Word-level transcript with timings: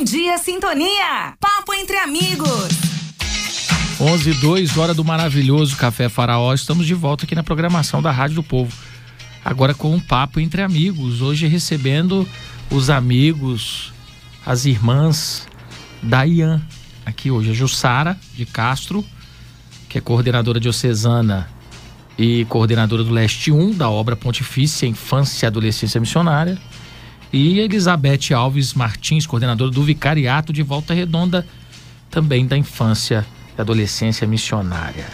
Bom 0.00 0.04
dia, 0.04 0.38
sintonia! 0.38 1.34
Papo 1.38 1.74
entre 1.74 1.98
amigos. 1.98 2.70
11 4.00 4.32
2 4.32 4.78
hora 4.78 4.94
do 4.94 5.04
maravilhoso 5.04 5.76
Café 5.76 6.08
Faraó. 6.08 6.54
Estamos 6.54 6.86
de 6.86 6.94
volta 6.94 7.26
aqui 7.26 7.34
na 7.34 7.42
programação 7.42 8.00
da 8.00 8.10
Rádio 8.10 8.36
do 8.36 8.42
Povo. 8.42 8.74
Agora 9.44 9.74
com 9.74 9.94
um 9.94 10.00
papo 10.00 10.40
entre 10.40 10.62
amigos. 10.62 11.20
Hoje 11.20 11.46
recebendo 11.46 12.26
os 12.70 12.88
amigos, 12.88 13.92
as 14.46 14.64
irmãs 14.64 15.46
da 16.02 16.22
IAN. 16.22 16.62
Aqui 17.04 17.30
hoje 17.30 17.50
a 17.50 17.54
Jussara 17.54 18.18
de 18.34 18.46
Castro, 18.46 19.04
que 19.86 19.98
é 19.98 20.00
coordenadora 20.00 20.58
diocesana 20.58 21.46
e 22.18 22.46
coordenadora 22.46 23.04
do 23.04 23.12
Leste 23.12 23.52
1 23.52 23.74
da 23.74 23.90
obra 23.90 24.16
Pontifícia 24.16 24.86
Infância 24.86 25.44
e 25.44 25.46
Adolescência 25.46 26.00
Missionária. 26.00 26.58
E 27.32 27.60
Elizabeth 27.60 28.32
Alves 28.34 28.74
Martins, 28.74 29.26
coordenadora 29.26 29.70
do 29.70 29.82
Vicariato 29.84 30.52
de 30.52 30.62
Volta 30.62 30.92
Redonda, 30.92 31.46
também 32.10 32.44
da 32.46 32.58
Infância 32.58 33.24
e 33.56 33.60
Adolescência 33.60 34.26
Missionária. 34.26 35.06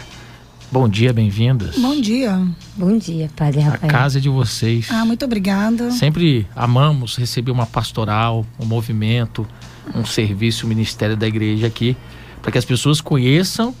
Bom 0.71 0.89
dia, 0.89 1.13
bem-vindas. 1.13 1.77
Bom 1.77 2.01
dia. 2.01 2.45
Bom 2.75 2.97
dia, 2.97 3.29
Padre 3.35 3.61
Rafael. 3.61 3.83
A 3.83 3.87
casa 3.87 4.17
é 4.17 4.21
de 4.21 4.29
vocês. 4.29 4.87
Ah, 4.91 5.05
muito 5.05 5.23
obrigada. 5.23 5.91
Sempre 5.91 6.45
amamos 6.55 7.15
receber 7.15 7.51
uma 7.51 7.65
pastoral, 7.65 8.45
um 8.59 8.65
movimento, 8.65 9.47
um 9.95 10.03
serviço, 10.03 10.65
um 10.65 10.69
ministério 10.69 11.15
da 11.15 11.27
igreja 11.27 11.67
aqui, 11.67 11.95
para 12.41 12.51
que 12.51 12.57
as 12.57 12.65
pessoas 12.65 12.99
conheçam 12.99 13.73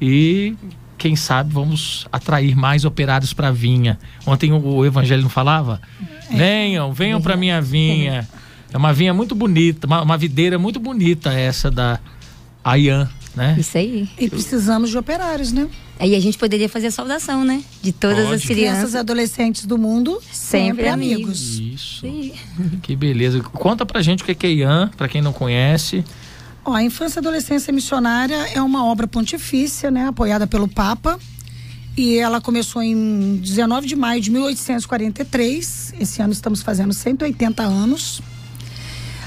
e 0.00 0.54
quem 0.98 1.14
sabe 1.16 1.52
vamos 1.52 2.06
atrair 2.10 2.56
mais 2.56 2.84
operários 2.84 3.32
para 3.32 3.48
a 3.48 3.52
vinha. 3.52 3.98
Ontem 4.26 4.52
o 4.52 4.84
evangelho 4.84 5.22
não 5.22 5.30
falava? 5.30 5.80
É. 6.30 6.36
Venham, 6.36 6.92
venham 6.92 7.20
para 7.20 7.36
minha 7.36 7.60
vinha. 7.60 8.26
É 8.72 8.76
uma 8.76 8.92
vinha 8.92 9.14
muito 9.14 9.34
bonita, 9.34 9.86
uma, 9.86 10.02
uma 10.02 10.18
videira 10.18 10.58
muito 10.58 10.80
bonita 10.80 11.32
essa 11.32 11.70
da 11.70 12.00
Ayan, 12.64 13.08
né? 13.34 13.56
Isso 13.58 13.78
aí. 13.78 14.08
E 14.18 14.28
precisamos 14.28 14.90
de 14.90 14.98
operários, 14.98 15.52
né? 15.52 15.68
Aí 15.98 16.14
a 16.14 16.20
gente 16.20 16.36
poderia 16.36 16.68
fazer 16.68 16.88
a 16.88 16.90
saudação, 16.90 17.44
né? 17.44 17.62
De 17.80 17.92
todas 17.92 18.24
Pode. 18.24 18.34
as 18.34 18.42
crianças. 18.42 18.74
Crianças 18.74 18.94
e 18.94 18.98
adolescentes 18.98 19.66
do 19.66 19.78
mundo, 19.78 20.20
sempre, 20.30 20.84
sempre 20.84 20.88
amigos. 20.88 21.58
Isso. 21.58 22.00
Sim. 22.02 22.32
Que 22.82 22.94
beleza. 22.94 23.40
Conta 23.40 23.86
pra 23.86 24.02
gente 24.02 24.22
o 24.22 24.26
que 24.26 24.46
é 24.46 24.50
IAN, 24.50 24.90
pra 24.96 25.08
quem 25.08 25.22
não 25.22 25.32
conhece. 25.32 26.04
Ó, 26.66 26.74
a 26.74 26.82
Infância 26.82 27.18
e 27.18 27.20
Adolescência 27.20 27.72
Missionária 27.72 28.48
é 28.52 28.60
uma 28.60 28.84
obra 28.84 29.06
pontifícia, 29.06 29.88
né? 29.88 30.08
Apoiada 30.08 30.48
pelo 30.48 30.66
Papa. 30.66 31.16
E 31.96 32.16
ela 32.16 32.40
começou 32.40 32.82
em 32.82 33.36
19 33.36 33.86
de 33.86 33.94
maio 33.94 34.20
de 34.20 34.32
1843. 34.32 35.94
Esse 36.00 36.20
ano 36.20 36.32
estamos 36.32 36.62
fazendo 36.62 36.92
180 36.92 37.62
anos. 37.62 38.20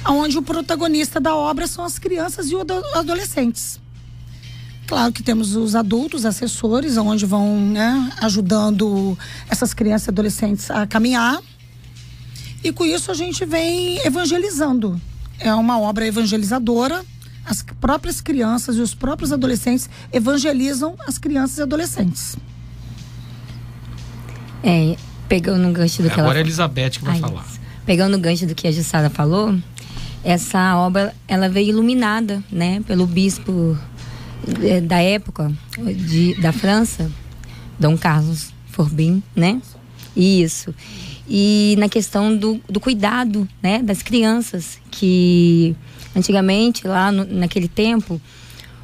Onde 0.06 0.38
o 0.38 0.42
protagonista 0.42 1.18
da 1.22 1.34
obra 1.34 1.66
são 1.66 1.86
as 1.86 1.98
crianças 1.98 2.52
e 2.52 2.56
os 2.56 2.62
adolescentes. 2.94 3.80
Claro 4.86 5.14
que 5.14 5.24
temos 5.24 5.56
os 5.56 5.76
adultos, 5.76 6.26
assessores, 6.26 6.98
onde 6.98 7.26
vão 7.26 7.58
né, 7.58 8.12
ajudando 8.22 9.18
essas 9.50 9.74
crianças 9.74 10.08
e 10.08 10.10
adolescentes 10.10 10.70
a 10.70 10.86
caminhar. 10.86 11.40
E 12.62 12.74
com 12.74 12.84
isso 12.84 13.10
a 13.10 13.14
gente 13.14 13.46
vem 13.46 14.06
evangelizando. 14.06 15.00
É 15.40 15.54
uma 15.54 15.80
obra 15.80 16.06
evangelizadora. 16.06 17.06
As 17.50 17.66
próprias 17.82 18.22
crianças 18.22 18.76
e 18.76 18.80
os 18.80 18.94
próprios 18.94 19.32
adolescentes 19.32 19.90
evangelizam 20.14 20.96
as 21.08 21.18
crianças 21.18 21.58
e 21.58 21.62
adolescentes. 21.64 22.38
É, 24.64 24.96
pegando 25.28 25.64
no 25.64 25.72
gancho 25.72 26.04
do 26.04 26.10
que 26.12 26.20
Agora 26.20 26.28
ela 26.28 26.38
é 26.38 26.42
a 26.42 26.46
Elizabeth 26.46 26.92
que 26.92 27.04
vai 27.04 27.16
Ai, 27.16 27.20
falar. 27.20 27.46
Pegando 27.88 28.12
no 28.12 28.20
gancho 28.20 28.46
do 28.46 28.54
que 28.54 28.68
a 28.68 28.72
Jussara 28.72 29.10
falou, 29.10 29.58
essa 30.24 30.76
obra 30.76 31.16
ela 31.28 31.50
veio 31.50 31.70
iluminada, 31.70 32.44
né, 32.52 32.84
pelo 32.86 33.08
bispo 33.08 33.76
é, 34.62 34.80
da 34.80 35.02
época 35.02 35.52
de, 35.76 36.36
da 36.36 36.52
França, 36.52 37.10
Dom 37.80 37.98
Carlos 37.98 38.54
Forbin, 38.68 39.24
né? 39.36 39.60
Isso. 40.16 40.72
E 41.28 41.76
na 41.80 41.90
questão 41.90 42.38
do, 42.38 42.62
do 42.70 42.80
cuidado, 42.80 43.50
né, 43.60 43.82
das 43.82 44.04
crianças, 44.04 44.78
que 44.92 45.76
antigamente, 46.16 46.88
lá 46.88 47.12
no, 47.12 47.26
naquele 47.26 47.68
tempo, 47.68 48.22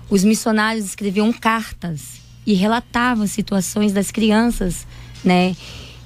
os 0.09 0.23
missionários 0.23 0.85
escreviam 0.85 1.31
cartas 1.33 2.21
e 2.45 2.53
relatavam 2.53 3.25
situações 3.25 3.91
das 3.91 4.11
crianças, 4.11 4.85
né? 5.23 5.55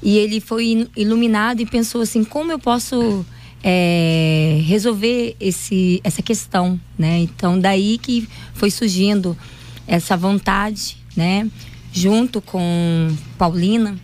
E 0.01 0.17
ele 0.17 0.39
foi 0.39 0.87
iluminado 0.95 1.61
e 1.61 1.65
pensou 1.65 2.01
assim, 2.01 2.23
como 2.23 2.51
eu 2.51 2.59
posso 2.59 3.25
é, 3.61 4.61
resolver 4.65 5.35
esse, 5.39 5.99
essa 6.03 6.21
questão, 6.21 6.79
né? 6.97 7.19
Então 7.19 7.59
daí 7.59 7.97
que 7.97 8.27
foi 8.53 8.71
surgindo 8.71 9.37
essa 9.85 10.15
vontade, 10.15 10.97
né? 11.15 11.49
Junto 11.91 12.41
com 12.41 13.13
Paulina 13.37 13.99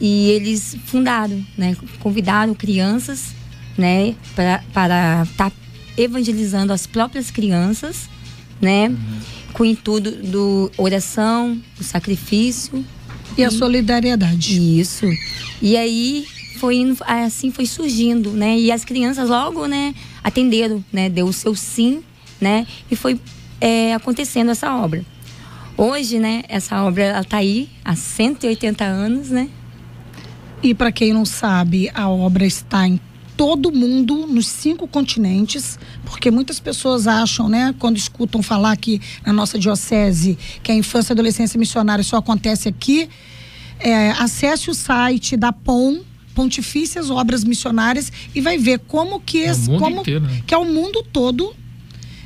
e 0.00 0.30
eles 0.30 0.76
fundaram, 0.86 1.44
né? 1.56 1.76
Convidaram 2.00 2.54
crianças, 2.54 3.34
né? 3.78 4.16
Pra, 4.34 4.64
para 4.72 5.22
estar 5.22 5.50
tá 5.50 5.56
evangelizando 5.96 6.72
as 6.72 6.86
próprias 6.86 7.30
crianças, 7.30 8.08
né? 8.60 8.88
Uhum. 8.88 8.96
Com 9.52 9.62
o 9.62 9.66
intuito 9.66 10.10
do 10.10 10.70
oração, 10.76 11.60
o 11.78 11.84
sacrifício 11.84 12.84
e, 13.36 13.40
e 13.40 13.44
a 13.44 13.50
solidariedade. 13.50 14.80
Isso. 14.80 15.06
E 15.62 15.76
aí 15.76 16.26
foi 16.58 16.76
indo, 16.76 16.96
assim 17.06 17.50
foi 17.50 17.66
surgindo, 17.66 18.30
né? 18.30 18.58
E 18.58 18.72
as 18.72 18.84
crianças 18.84 19.28
logo, 19.28 19.66
né, 19.66 19.94
atenderam, 20.22 20.84
né? 20.92 21.08
Deu 21.08 21.26
o 21.26 21.32
seu 21.32 21.54
sim, 21.54 22.02
né? 22.40 22.66
E 22.90 22.96
foi 22.96 23.20
é, 23.60 23.94
acontecendo 23.94 24.50
essa 24.50 24.74
obra. 24.74 25.04
Hoje, 25.76 26.18
né, 26.18 26.44
essa 26.48 26.82
obra 26.84 27.20
está 27.20 27.38
aí 27.38 27.68
há 27.84 27.96
180 27.96 28.84
anos, 28.84 29.30
né? 29.30 29.48
E 30.62 30.72
para 30.72 30.90
quem 30.90 31.12
não 31.12 31.24
sabe, 31.24 31.90
a 31.92 32.08
obra 32.08 32.46
está 32.46 32.86
em 32.88 32.98
todo 33.36 33.72
mundo, 33.72 34.26
nos 34.26 34.46
cinco 34.46 34.86
continentes, 34.86 35.78
porque 36.04 36.30
muitas 36.30 36.60
pessoas 36.60 37.06
acham, 37.06 37.48
né, 37.48 37.74
quando 37.78 37.96
escutam 37.96 38.42
falar 38.42 38.76
que 38.76 39.00
na 39.26 39.32
nossa 39.32 39.58
diocese 39.58 40.38
que 40.62 40.70
a 40.70 40.74
infância 40.74 41.12
e 41.12 41.14
adolescência 41.14 41.58
missionária 41.58 42.04
só 42.04 42.16
acontece 42.16 42.68
aqui, 42.68 43.08
é, 43.78 44.10
acesse 44.12 44.70
o 44.70 44.74
site 44.74 45.36
da 45.36 45.52
POM, 45.52 46.00
Pontifícias 46.34 47.10
Obras 47.10 47.44
Missionárias 47.44 48.12
e 48.34 48.40
vai 48.40 48.58
ver 48.58 48.80
como 48.80 49.20
que 49.20 49.44
é 49.44 49.50
esse, 49.50 49.70
como 49.78 50.00
inteiro, 50.00 50.24
né? 50.24 50.42
que 50.46 50.52
é 50.52 50.58
o 50.58 50.64
mundo 50.64 51.04
todo 51.12 51.54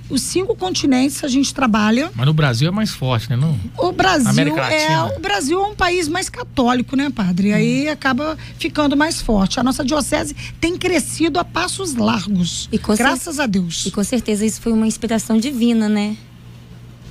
os 0.08 0.22
cinco 0.22 0.54
continentes 0.54 1.22
a 1.22 1.28
gente 1.28 1.52
trabalha. 1.54 2.10
Mas 2.14 2.26
no 2.26 2.32
Brasil 2.32 2.68
é 2.68 2.70
mais 2.70 2.90
forte, 2.90 3.28
né? 3.30 3.36
Não? 3.36 3.58
O 3.76 3.92
Brasil 3.92 4.58
é 4.58 5.02
o 5.16 5.20
Brasil 5.20 5.62
é 5.62 5.66
um 5.66 5.74
país 5.74 6.08
mais 6.08 6.28
católico, 6.28 6.96
né, 6.96 7.10
padre? 7.10 7.52
Hum. 7.52 7.56
Aí 7.56 7.88
acaba 7.88 8.36
ficando 8.58 8.96
mais 8.96 9.20
forte. 9.20 9.60
A 9.60 9.62
nossa 9.62 9.84
diocese 9.84 10.34
tem 10.60 10.76
crescido 10.76 11.38
a 11.38 11.44
passos 11.44 11.94
largos. 11.94 12.68
graças 12.98 13.38
a 13.38 13.46
Deus. 13.46 13.86
E 13.86 13.90
com 13.90 14.02
certeza 14.02 14.44
isso 14.44 14.60
foi 14.60 14.72
uma 14.72 14.86
inspiração 14.86 15.38
divina, 15.38 15.88
né? 15.88 16.16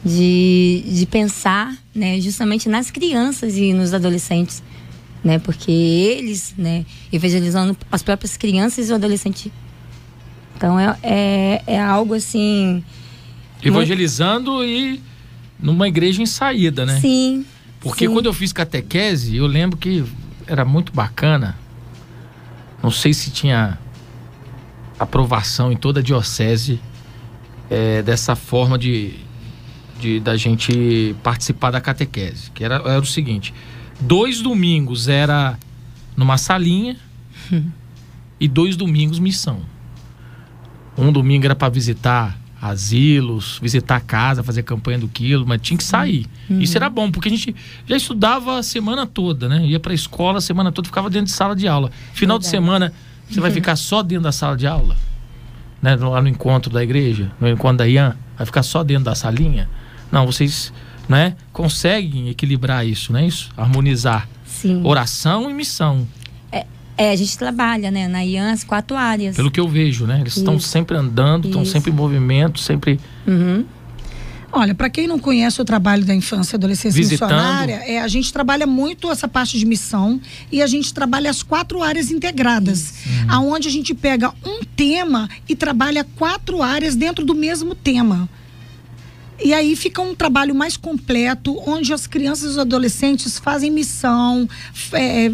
De, 0.06 0.84
de 0.88 1.06
pensar, 1.06 1.76
né, 1.94 2.22
justamente 2.22 2.70
nas 2.70 2.90
crianças 2.90 3.58
e 3.58 3.74
nos 3.74 3.94
adolescentes 3.94 4.62
né? 5.24 5.40
Porque 5.40 5.72
eles, 5.72 6.54
né, 6.58 6.86
evangelizando 7.12 7.76
as 7.92 8.02
próprias 8.02 8.38
crianças 8.38 8.90
e 8.90 8.92
o 8.92 8.96
adolescente. 8.96 9.52
Então 10.58 10.80
é, 10.80 10.98
é, 11.04 11.64
é 11.68 11.80
algo 11.80 12.16
assim. 12.16 12.84
Evangelizando 13.64 14.54
muito... 14.54 14.68
e 14.68 15.02
numa 15.60 15.88
igreja 15.88 16.22
em 16.22 16.26
saída, 16.26 16.86
né? 16.86 17.00
Sim. 17.00 17.46
Porque 17.80 18.08
sim. 18.08 18.14
quando 18.14 18.26
eu 18.26 18.34
fiz 18.34 18.52
catequese, 18.52 19.38
eu 19.38 19.46
lembro 19.46 19.78
que 19.78 20.04
era 20.48 20.66
muito 20.66 20.92
bacana. 20.92 21.56
Não 22.82 22.90
sei 22.90 23.14
se 23.14 23.30
tinha 23.30 23.78
aprovação 25.00 25.72
em 25.72 25.76
toda 25.76 26.00
a 26.00 26.04
diocese 26.04 26.80
é, 27.70 28.02
dessa 28.02 28.36
forma 28.36 28.78
de, 28.78 29.14
de 30.00 30.20
da 30.20 30.36
gente 30.36 31.16
participar 31.22 31.70
da 31.70 31.80
catequese. 31.80 32.50
Que 32.52 32.64
era, 32.64 32.76
era 32.78 33.00
o 33.00 33.06
seguinte: 33.06 33.54
Dois 34.00 34.42
domingos 34.42 35.08
era 35.08 35.58
numa 36.16 36.38
salinha 36.38 36.98
e 38.40 38.48
dois 38.48 38.76
domingos 38.76 39.20
missão. 39.20 39.62
Um 40.98 41.12
domingo 41.12 41.46
era 41.46 41.56
para 41.56 41.70
visitar 41.70 42.38
asilos, 42.62 43.60
visitar 43.62 44.02
casa, 44.02 44.44
fazer 44.44 44.64
campanha 44.64 45.00
do 45.00 45.08
quilo, 45.08 45.46
mas 45.46 45.62
tinha 45.62 45.78
que 45.78 45.84
sair. 45.84 46.26
Uhum. 46.50 46.60
Isso 46.60 46.76
era 46.76 46.90
bom, 46.90 47.12
porque 47.12 47.30
a 47.30 47.32
gente 47.32 47.56
já 47.86 47.96
estudava 47.96 48.58
a 48.58 48.64
semana 48.64 49.06
toda, 49.06 49.48
né? 49.48 49.66
Ia 49.66 49.80
para 49.80 49.92
a 49.92 49.96
escola 49.96 50.40
a 50.40 50.42
semana 50.42 50.72
toda, 50.72 50.88
ficava 50.88 51.10
dentro 51.10 51.28
de 51.28 51.32
sala 51.32 51.56
de 51.56 51.68
aula. 51.68 51.92
Final 52.14 52.40
Verdade. 52.40 52.44
de 52.44 52.50
semana, 52.50 52.94
você 53.30 53.40
vai 53.40 53.52
ficar 53.52 53.76
só 53.76 54.02
dentro 54.02 54.24
da 54.24 54.32
sala 54.32 54.58
de 54.58 54.66
aula? 54.66 54.96
Né? 55.82 55.96
Lá 55.96 56.22
no 56.22 56.28
encontro 56.28 56.72
da 56.72 56.84
igreja, 56.84 57.32
no 57.40 57.48
encontro 57.48 57.78
da 57.78 57.86
IAN, 57.88 58.16
vai 58.36 58.46
ficar 58.46 58.64
só 58.64 58.84
dentro 58.84 59.06
da 59.06 59.14
salinha? 59.14 59.70
Não, 60.12 60.26
vocês 60.26 60.74
né, 61.08 61.36
conseguem 61.54 62.30
equilibrar 62.30 62.86
isso, 62.86 63.14
não 63.14 63.20
é 63.20 63.28
isso? 63.28 63.52
Harmonizar 63.56 64.28
Sim. 64.46 64.82
oração 64.84 65.50
e 65.50 65.54
missão. 65.54 66.08
É, 66.98 67.12
a 67.12 67.16
gente 67.16 67.38
trabalha, 67.38 67.92
né, 67.92 68.08
na 68.08 68.22
IAN 68.22 68.52
as 68.52 68.64
quatro 68.64 68.98
áreas. 68.98 69.36
Pelo 69.36 69.52
que 69.52 69.60
eu 69.60 69.68
vejo, 69.68 70.08
né? 70.08 70.20
Eles 70.20 70.36
estão 70.36 70.60
sempre 70.60 70.98
andando, 70.98 71.48
estão 71.48 71.64
sempre 71.64 71.92
em 71.92 71.94
movimento, 71.94 72.60
sempre. 72.60 73.00
Uhum. 73.28 73.64
Olha, 74.52 74.74
para 74.74 74.90
quem 74.90 75.06
não 75.06 75.20
conhece 75.20 75.62
o 75.62 75.66
trabalho 75.66 76.04
da 76.06 76.16
infância 76.16 76.56
e 76.56 76.58
adolescência 76.58 77.00
Visitando. 77.00 77.30
missionária, 77.30 77.84
é, 77.86 78.00
a 78.00 78.08
gente 78.08 78.34
trabalha 78.34 78.66
muito 78.66 79.12
essa 79.12 79.28
parte 79.28 79.60
de 79.60 79.66
missão 79.66 80.20
e 80.52 80.62
a 80.62 80.68
gente 80.68 80.94
trabalha 80.94 81.30
as 81.30 81.44
quatro 81.44 81.84
áreas 81.84 82.10
integradas, 82.10 82.94
aonde 83.28 83.68
a 83.68 83.72
gente 83.72 83.94
pega 83.94 84.34
um 84.44 84.64
tema 84.64 85.30
e 85.48 85.56
trabalha 85.56 86.04
quatro 86.16 86.64
áreas 86.64 86.96
dentro 86.96 87.24
do 87.26 87.36
mesmo 87.36 87.76
tema. 87.76 88.28
E 89.44 89.54
aí 89.54 89.76
fica 89.76 90.02
um 90.02 90.16
trabalho 90.16 90.56
mais 90.56 90.76
completo, 90.76 91.56
onde 91.70 91.94
as 91.94 92.08
crianças 92.08 92.46
e 92.46 92.48
os 92.54 92.58
adolescentes 92.58 93.38
fazem 93.38 93.70
missão, 93.70 94.50
é, 94.94 95.32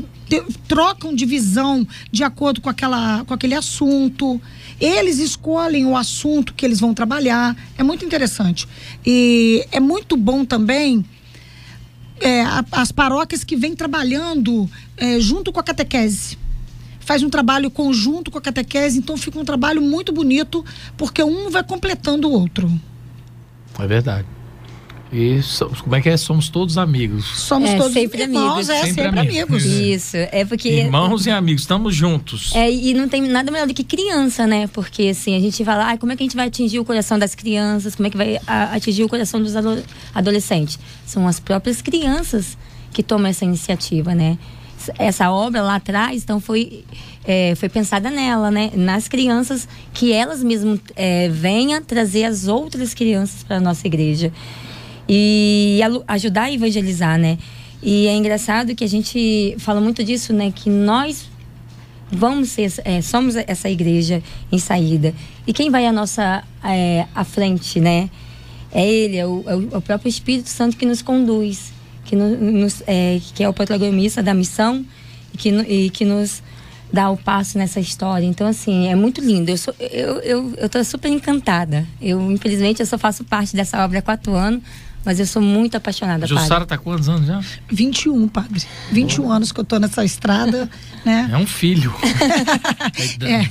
trocam 0.68 1.14
de 1.14 1.26
visão 1.26 1.88
de 2.12 2.24
acordo 2.24 2.62
com, 2.62 2.70
aquela, 2.70 3.24
com 3.26 3.34
aquele 3.34 3.56
assunto. 3.56 4.42
Eles 4.80 5.20
escolhem 5.20 5.86
o 5.86 5.96
assunto 5.96 6.54
que 6.54 6.66
eles 6.66 6.80
vão 6.80 6.94
trabalhar. 6.94 7.56
É 7.78 7.84
muito 7.84 8.04
interessante. 8.06 8.68
E 9.06 9.66
é 9.72 9.80
muito 9.80 10.18
bom 10.18 10.44
também 10.44 11.06
é, 12.24 12.44
as 12.72 12.92
paróquias 12.92 13.44
que 13.44 13.56
vêm 13.56 13.76
trabalhando 13.76 14.70
é, 14.98 15.20
junto 15.20 15.52
com 15.52 15.60
a 15.60 15.64
catequese. 15.64 16.38
Faz 17.00 17.22
um 17.22 17.30
trabalho 17.30 17.70
conjunto 17.70 18.32
com 18.32 18.38
a 18.38 18.42
catequese, 18.42 18.98
então 18.98 19.18
fica 19.18 19.38
um 19.38 19.44
trabalho 19.44 19.82
muito 19.82 20.14
bonito, 20.14 20.64
porque 20.96 21.22
um 21.22 21.50
vai 21.50 21.64
completando 21.64 22.30
o 22.30 22.32
outro. 22.32 22.72
É 23.78 23.86
verdade. 23.86 24.26
E 25.14 25.44
so- 25.44 25.70
como 25.84 25.96
é 25.96 26.02
que 26.02 26.10
é? 26.10 26.18
Somos 26.18 26.50
todos 26.50 26.76
amigos. 26.78 27.24
Somos 27.26 27.70
É, 27.70 27.78
todos 27.78 27.94
sempre 27.94 28.24
irmãos, 28.24 28.68
amigos. 28.68 28.70
é 28.70 28.86
Sempre 28.88 29.04
sempre, 29.04 29.20
amigos. 29.20 29.64
amigos. 29.64 29.66
Isso, 29.66 30.18
é 30.18 30.44
porque. 30.44 30.70
Irmãos 30.70 31.28
e 31.28 31.30
amigos, 31.30 31.62
estamos 31.62 31.96
juntos. 31.96 32.52
É, 32.56 32.72
e 32.72 32.94
não 32.96 33.08
tem 33.08 33.22
nada 33.22 33.52
melhor 33.52 33.68
do 33.68 33.74
que 33.76 33.84
criança, 33.84 34.48
né? 34.48 34.66
Porque 34.74 35.04
assim, 35.10 35.36
a 35.36 35.40
gente 35.40 35.64
lá, 35.64 35.86
"Ai, 35.90 35.98
como 36.00 36.12
é 36.12 36.16
que 36.16 36.24
a 36.24 36.26
gente 36.26 36.36
vai 36.36 36.48
atingir 36.48 36.80
o 36.80 36.86
coração 36.86 37.20
das 37.20 37.36
crianças? 37.36 37.94
Como 37.96 38.08
é 38.08 38.10
que 38.10 38.18
vai 38.18 38.40
atingir 38.48 39.04
o 39.04 39.10
coração 39.10 39.40
dos 39.42 39.56
ado- 39.56 39.84
adolescentes? 40.16 40.80
São 41.06 41.28
as 41.28 41.40
próprias 41.40 41.80
crianças 41.82 42.58
que 42.92 43.04
tomam 43.04 43.28
essa 43.28 43.46
iniciativa, 43.46 44.16
né? 44.16 44.38
Essa 44.98 45.32
obra 45.32 45.62
lá 45.62 45.76
atrás, 45.76 46.24
então, 46.24 46.42
foi, 46.42 46.84
é, 47.24 47.54
foi 47.56 47.70
pensada 47.70 48.10
nela, 48.10 48.52
né? 48.52 48.70
Nas 48.76 49.08
crianças, 49.08 49.66
que 49.94 50.12
elas 50.12 50.44
mesmas 50.44 50.80
é, 50.96 51.30
venham 51.30 51.82
trazer 51.82 52.26
as 52.26 52.48
outras 52.48 52.94
crianças 52.94 53.44
para 53.44 53.58
a 53.58 53.60
nossa 53.62 53.88
igreja. 53.88 54.34
E 55.08 55.80
ajudar 56.08 56.44
a 56.44 56.52
evangelizar, 56.52 57.18
né? 57.18 57.38
E 57.82 58.08
é 58.08 58.16
engraçado 58.16 58.74
que 58.76 58.84
a 58.84 58.88
gente 58.88 59.56
fala 59.60 59.82
muito 59.82 60.04
disso, 60.04 60.32
né? 60.32 60.52
Que 60.56 60.70
nós 60.70 61.30
vamos 62.10 62.50
ser, 62.50 62.72
é, 62.86 63.02
somos 63.02 63.36
essa 63.36 63.70
igreja 63.70 64.22
em 64.52 64.58
saída. 64.60 65.14
E 65.46 65.52
quem 65.52 65.70
vai 65.70 65.86
à 65.86 65.92
nossa 65.92 66.44
é, 66.64 67.06
à 67.14 67.24
frente, 67.24 67.80
né? 67.80 68.10
É 68.72 68.88
Ele, 68.88 69.18
é 69.18 69.26
o, 69.28 69.44
é 69.46 69.56
o- 69.56 69.78
é 69.78 69.80
próprio 69.82 70.08
Espírito 70.10 70.50
Santo 70.50 70.78
que 70.78 70.86
nos 70.86 71.02
conduz, 71.02 71.74
que, 72.06 72.16
no- 72.16 72.38
nos, 72.38 72.82
é, 72.88 73.20
que 73.36 73.44
é 73.44 73.50
o 73.50 73.54
protagonista 73.54 74.24
da 74.24 74.34
missão 74.34 74.86
e 75.34 75.38
que, 75.38 75.50
e 75.50 75.90
que 75.90 76.06
nos 76.06 76.42
dá 76.92 77.10
o 77.10 77.18
passo 77.18 77.58
nessa 77.58 77.80
história. 77.80 78.26
Então, 78.26 78.48
assim, 78.48 78.88
é 78.88 78.96
muito 78.96 79.20
lindo. 79.20 79.50
Eu, 79.52 79.58
sou, 79.58 79.76
eu, 79.80 80.20
eu, 80.22 80.54
eu 80.62 80.84
super 80.86 81.10
encantada. 81.12 81.86
Eu, 82.02 82.32
infelizmente, 82.32 82.80
eu 82.80 82.86
só 82.86 82.98
faço 82.98 83.24
parte 83.24 83.56
dessa 83.56 83.84
obra 83.84 84.00
há 84.00 84.02
quatro 84.02 84.34
anos, 84.34 84.62
mas 85.06 85.20
eu 85.20 85.26
sou 85.26 85.42
muito 85.42 85.76
apaixonada, 85.76 86.26
A 86.26 86.28
padre. 86.28 86.42
Jussara 86.44 86.66
tá 86.66 86.78
quantos 86.78 87.10
anos 87.10 87.28
já? 87.28 87.42
21, 87.70 88.28
padre. 88.28 88.62
21 88.92 89.32
anos 89.32 89.52
que 89.52 89.60
eu 89.60 89.64
tô 89.66 89.78
nessa 89.80 90.04
estrada, 90.06 90.70
né? 91.06 91.30
É 91.32 91.38
um 91.38 91.48
filho. 91.48 91.94
É. 93.22 93.50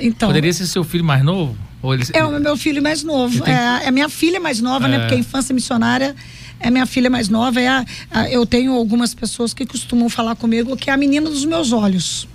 Então, 0.00 0.28
Poderia 0.28 0.52
ser 0.52 0.66
seu 0.66 0.82
filho 0.82 1.04
mais 1.04 1.22
novo? 1.22 1.56
Ou 1.82 1.94
ele... 1.94 2.02
é 2.14 2.24
o 2.24 2.40
meu 2.40 2.56
filho 2.56 2.82
mais 2.82 3.02
novo. 3.02 3.42
Tem- 3.42 3.52
É, 3.54 3.86
é 3.86 3.90
minha 3.90 4.08
filha 4.08 4.40
mais 4.40 4.60
nova, 4.60 4.88
né? 4.88 4.96
É. 4.96 5.00
Porque 5.00 5.14
a 5.14 5.18
infância 5.18 5.54
missionária 5.54 6.16
é 6.58 6.70
minha 6.70 6.86
filha 6.86 7.10
mais 7.10 7.28
nova. 7.28 7.60
É 7.60 7.68
a- 7.68 7.84
a- 8.10 8.28
eu 8.30 8.46
tenho 8.46 8.72
algumas 8.72 9.14
pessoas 9.14 9.52
que 9.52 9.66
costumam 9.66 10.08
falar 10.08 10.34
comigo 10.34 10.76
que 10.76 10.88
é 10.90 10.92
a 10.92 10.96
menina 10.96 11.28
dos 11.28 11.44
meus 11.44 11.72
olhos. 11.72 12.26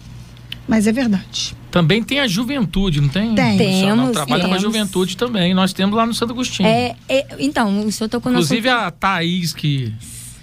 Mas 0.69 0.85
é 0.87 0.91
verdade. 0.91 1.55
Também 1.71 2.01
tem 2.03 2.19
a 2.19 2.27
juventude, 2.27 3.01
não 3.01 3.09
tem? 3.09 3.33
Tem. 3.35 3.57
Temos, 3.57 4.11
Trabalha 4.11 4.41
com 4.41 4.47
a 4.47 4.57
temos. 4.57 4.61
juventude 4.61 5.17
também. 5.17 5.53
Nós 5.53 5.73
temos 5.73 5.95
lá 5.95 6.05
no 6.05 6.13
Santo 6.13 6.31
Agostinho. 6.33 6.67
É, 6.69 6.95
é, 7.09 7.25
então, 7.39 7.85
o 7.85 7.91
senhor 7.91 8.07
tocou 8.09 8.31
no 8.31 8.37
Inclusive 8.39 8.69
assunto- 8.69 8.85
a 8.87 8.91
Thaís, 8.91 9.53
que 9.53 9.93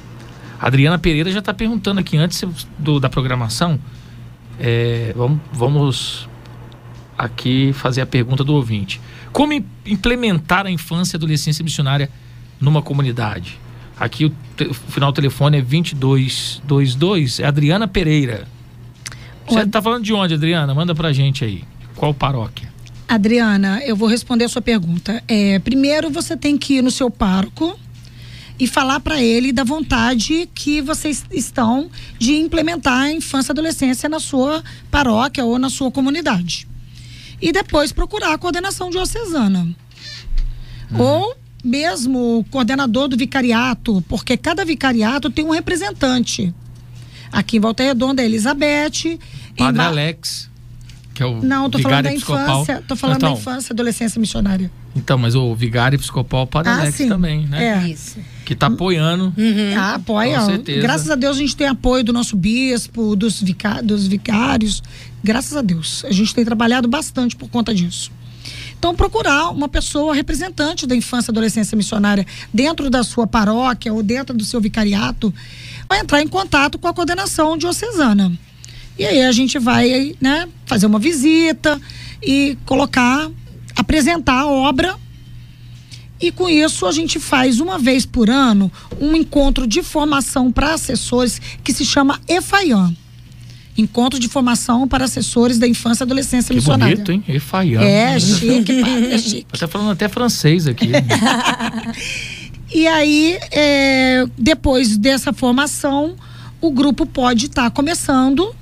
Adriana 0.59 0.97
Pereira 0.97 1.31
já 1.31 1.39
está 1.39 1.53
perguntando 1.53 1.99
aqui 1.99 2.17
antes 2.17 2.43
do- 2.79 2.99
da 2.99 3.07
programação. 3.09 3.79
É, 4.59 5.13
vamos, 5.15 5.39
vamos 5.53 6.27
aqui 7.17 7.71
fazer 7.73 8.01
a 8.01 8.05
pergunta 8.05 8.43
do 8.43 8.53
ouvinte. 8.53 9.01
Como 9.31 9.53
im- 9.53 9.65
implementar 9.85 10.65
a 10.65 10.71
infância 10.71 11.15
e 11.15 11.17
adolescência 11.17 11.63
missionária 11.63 12.09
numa 12.59 12.81
comunidade? 12.81 13.59
Aqui 13.99 14.25
o, 14.25 14.33
o 14.69 14.73
final 14.73 15.11
do 15.11 15.15
telefone 15.15 15.57
é 15.57 15.61
2222, 15.61 17.39
é 17.39 17.45
Adriana 17.45 17.87
Pereira. 17.87 18.47
Você 19.47 19.59
Oi. 19.59 19.67
tá 19.67 19.81
falando 19.81 20.03
de 20.03 20.13
onde, 20.13 20.33
Adriana? 20.33 20.73
Manda 20.73 20.93
pra 20.93 21.11
gente 21.13 21.43
aí. 21.43 21.63
Qual 21.95 22.13
paróquia? 22.13 22.67
Adriana, 23.07 23.81
eu 23.85 23.95
vou 23.95 24.07
responder 24.07 24.43
a 24.45 24.49
sua 24.49 24.61
pergunta. 24.61 25.23
É, 25.27 25.57
primeiro, 25.59 26.09
você 26.09 26.35
tem 26.35 26.57
que 26.57 26.75
ir 26.75 26.81
no 26.81 26.91
seu 26.91 27.09
pároco 27.09 27.79
e 28.59 28.67
falar 28.67 28.99
para 28.99 29.21
ele 29.21 29.53
da 29.53 29.63
vontade 29.63 30.49
que 30.53 30.81
vocês 30.81 31.25
estão 31.31 31.89
de 32.19 32.35
implementar 32.35 33.03
a 33.03 33.11
infância 33.11 33.51
e 33.51 33.53
adolescência 33.53 34.09
na 34.09 34.19
sua 34.19 34.61
paróquia 34.91 35.45
ou 35.45 35.57
na 35.57 35.69
sua 35.69 35.89
comunidade. 35.89 36.67
E 37.41 37.51
depois 37.51 37.91
procurar 37.91 38.33
a 38.33 38.37
coordenação 38.37 38.89
diocesana. 38.89 39.67
Ou 40.97 41.35
mesmo 41.63 42.39
o 42.39 42.43
coordenador 42.45 43.07
do 43.07 43.17
vicariato, 43.17 44.03
porque 44.07 44.37
cada 44.37 44.63
vicariato 44.63 45.29
tem 45.29 45.45
um 45.45 45.51
representante. 45.51 46.53
Aqui 47.31 47.57
em 47.57 47.59
Volta 47.59 47.83
Redonda 47.83 48.21
é 48.21 48.25
Elizabeth. 48.25 49.19
Padre 49.57 49.77
Ba- 49.77 49.87
Alex, 49.87 50.49
que 51.13 51.21
é 51.21 51.25
o 51.25 51.41
Não, 51.43 51.69
tô 51.69 51.77
falando 51.79 51.83
vigário 51.89 52.03
da 52.09 52.11
episcopal. 52.13 52.61
infância. 52.63 52.83
Tô 52.87 52.95
falando 52.95 53.17
então, 53.17 53.33
da 53.33 53.39
infância 53.39 53.71
e 53.71 53.73
adolescência 53.73 54.19
missionária. 54.19 54.71
Então, 54.95 55.17
mas 55.17 55.35
o 55.35 55.53
vigário 55.53 55.97
episcopal 55.97 56.47
Padre 56.47 56.71
Ah, 56.71 56.79
Alex 56.79 56.95
sim. 56.95 57.09
também, 57.09 57.45
né? 57.47 57.83
É. 57.83 57.87
Isso. 57.87 58.17
Que 58.47 58.55
tá 58.55 58.67
apoiando. 58.67 59.33
Ah, 59.77 59.95
apoia. 59.95 60.39
Com 60.39 60.45
certeza. 60.45 60.81
Graças 60.81 61.09
a 61.09 61.15
Deus 61.15 61.35
a 61.35 61.39
gente 61.41 61.53
tem 61.53 61.67
apoio 61.67 62.01
do 62.01 62.13
nosso 62.13 62.37
bispo, 62.37 63.13
dos, 63.13 63.41
vicá- 63.41 63.81
dos 63.81 64.07
vicários. 64.07 64.81
Graças 65.21 65.57
a 65.57 65.61
Deus. 65.61 66.05
A 66.05 66.11
gente 66.13 66.33
tem 66.33 66.45
trabalhado 66.45 66.87
bastante 66.87 67.35
por 67.35 67.49
conta 67.49 67.75
disso. 67.75 68.09
Então, 68.79 68.95
procurar 68.95 69.49
uma 69.49 69.67
pessoa 69.67 70.15
representante 70.15 70.87
da 70.87 70.95
infância 70.95 71.29
e 71.29 71.33
adolescência 71.33 71.75
missionária 71.75 72.25
dentro 72.53 72.89
da 72.89 73.03
sua 73.03 73.27
paróquia 73.27 73.91
ou 73.93 74.01
dentro 74.01 74.33
do 74.37 74.45
seu 74.45 74.61
vicariato, 74.61 75.33
vai 75.89 75.99
entrar 75.99 76.21
em 76.21 76.27
contato 76.27 76.77
com 76.79 76.87
a 76.87 76.93
coordenação 76.93 77.57
diocesana. 77.57 78.31
E 78.97 79.05
aí 79.05 79.23
a 79.23 79.31
gente 79.33 79.59
vai 79.59 80.15
né, 80.21 80.47
fazer 80.65 80.85
uma 80.85 80.99
visita 80.99 81.81
e 82.23 82.57
colocar, 82.65 83.29
apresentar 83.75 84.41
a 84.43 84.47
obra. 84.47 84.95
E 86.19 86.31
com 86.31 86.49
isso 86.49 86.85
a 86.85 86.91
gente 86.91 87.19
faz 87.19 87.59
uma 87.59 87.77
vez 87.77 88.05
por 88.05 88.29
ano 88.29 88.71
um 88.99 89.15
encontro 89.15 89.67
de 89.67 89.83
formação 89.83 90.51
para 90.51 90.73
assessores 90.73 91.39
que 91.63 91.71
se 91.71 91.85
chama 91.85 92.19
EFAIAN. 92.27 92.95
Encontro 93.77 94.19
de 94.19 94.27
formação 94.27 94.87
para 94.87 95.05
assessores 95.05 95.59
da 95.59 95.67
infância 95.67 96.03
e 96.03 96.05
adolescência 96.05 96.47
Que 96.49 96.55
missionária. 96.55 96.95
bonito, 96.95 97.11
hein? 97.11 97.23
Efaiano. 97.27 97.85
É, 97.85 98.19
chique, 98.19 98.81
padre, 98.81 99.13
é 99.13 99.17
chique. 99.19 99.59
Tá 99.59 99.67
falando 99.67 99.91
até 99.91 100.07
francês 100.09 100.65
aqui. 100.65 100.89
E 102.73 102.85
aí, 102.85 103.39
é, 103.49 104.25
depois 104.37 104.97
dessa 104.97 105.31
formação, 105.31 106.15
o 106.59 106.69
grupo 106.69 107.05
pode 107.05 107.45
estar 107.45 107.71
começando 107.71 108.53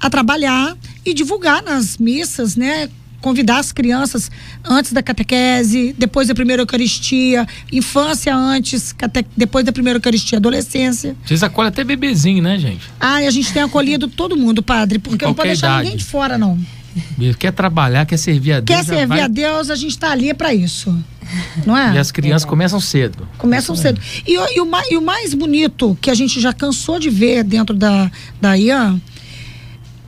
a 0.00 0.10
trabalhar 0.10 0.76
e 1.06 1.14
divulgar 1.14 1.62
nas 1.62 1.96
missas, 1.96 2.56
né? 2.56 2.90
Convidar 3.20 3.58
as 3.58 3.70
crianças 3.70 4.30
antes 4.64 4.92
da 4.92 5.02
catequese, 5.02 5.94
depois 5.98 6.28
da 6.28 6.34
primeira 6.34 6.62
Eucaristia, 6.62 7.46
infância 7.70 8.34
antes, 8.34 8.92
cate- 8.92 9.26
depois 9.36 9.64
da 9.64 9.72
primeira 9.72 9.98
Eucaristia, 9.98 10.38
adolescência. 10.38 11.14
Vocês 11.24 11.42
acolhem 11.42 11.68
até 11.68 11.84
bebezinho, 11.84 12.42
né, 12.42 12.58
gente? 12.58 12.82
Ah, 12.98 13.22
e 13.22 13.26
a 13.26 13.30
gente 13.30 13.52
tem 13.52 13.62
acolhido 13.62 14.08
todo 14.08 14.36
mundo, 14.36 14.62
padre, 14.62 14.98
porque 14.98 15.24
não 15.26 15.34
pode 15.34 15.48
deixar 15.50 15.66
idade. 15.66 15.82
ninguém 15.84 15.96
de 15.98 16.04
fora, 16.04 16.38
não. 16.38 16.58
Quer 17.38 17.52
trabalhar, 17.52 18.04
quer 18.06 18.16
servir 18.16 18.52
a 18.54 18.60
Deus. 18.60 18.80
Quer 18.80 18.84
servir 18.84 19.06
vai- 19.06 19.20
a 19.20 19.28
Deus, 19.28 19.70
a 19.70 19.74
gente 19.76 19.92
está 19.92 20.10
ali 20.10 20.32
para 20.34 20.52
isso. 20.54 20.92
Não 21.64 21.76
é? 21.76 21.94
E 21.94 21.98
as 21.98 22.10
crianças 22.10 22.44
começam 22.48 22.80
cedo. 22.80 23.28
Começam 23.38 23.76
cedo. 23.76 24.00
E, 24.26 24.36
o- 24.38 24.48
e 24.56 24.60
o 24.60 24.66
mais, 24.66 24.90
e 24.90 24.96
o 24.96 25.02
mais 25.02 25.32
bonito 25.34 25.96
que 26.00 26.10
a 26.10 26.14
gente 26.14 26.40
já 26.40 26.52
cansou 26.52 26.98
de 26.98 27.08
ver 27.08 27.44
dentro 27.44 27.76
da, 27.76 28.10
da 28.40 28.54
IAN, 28.54 29.00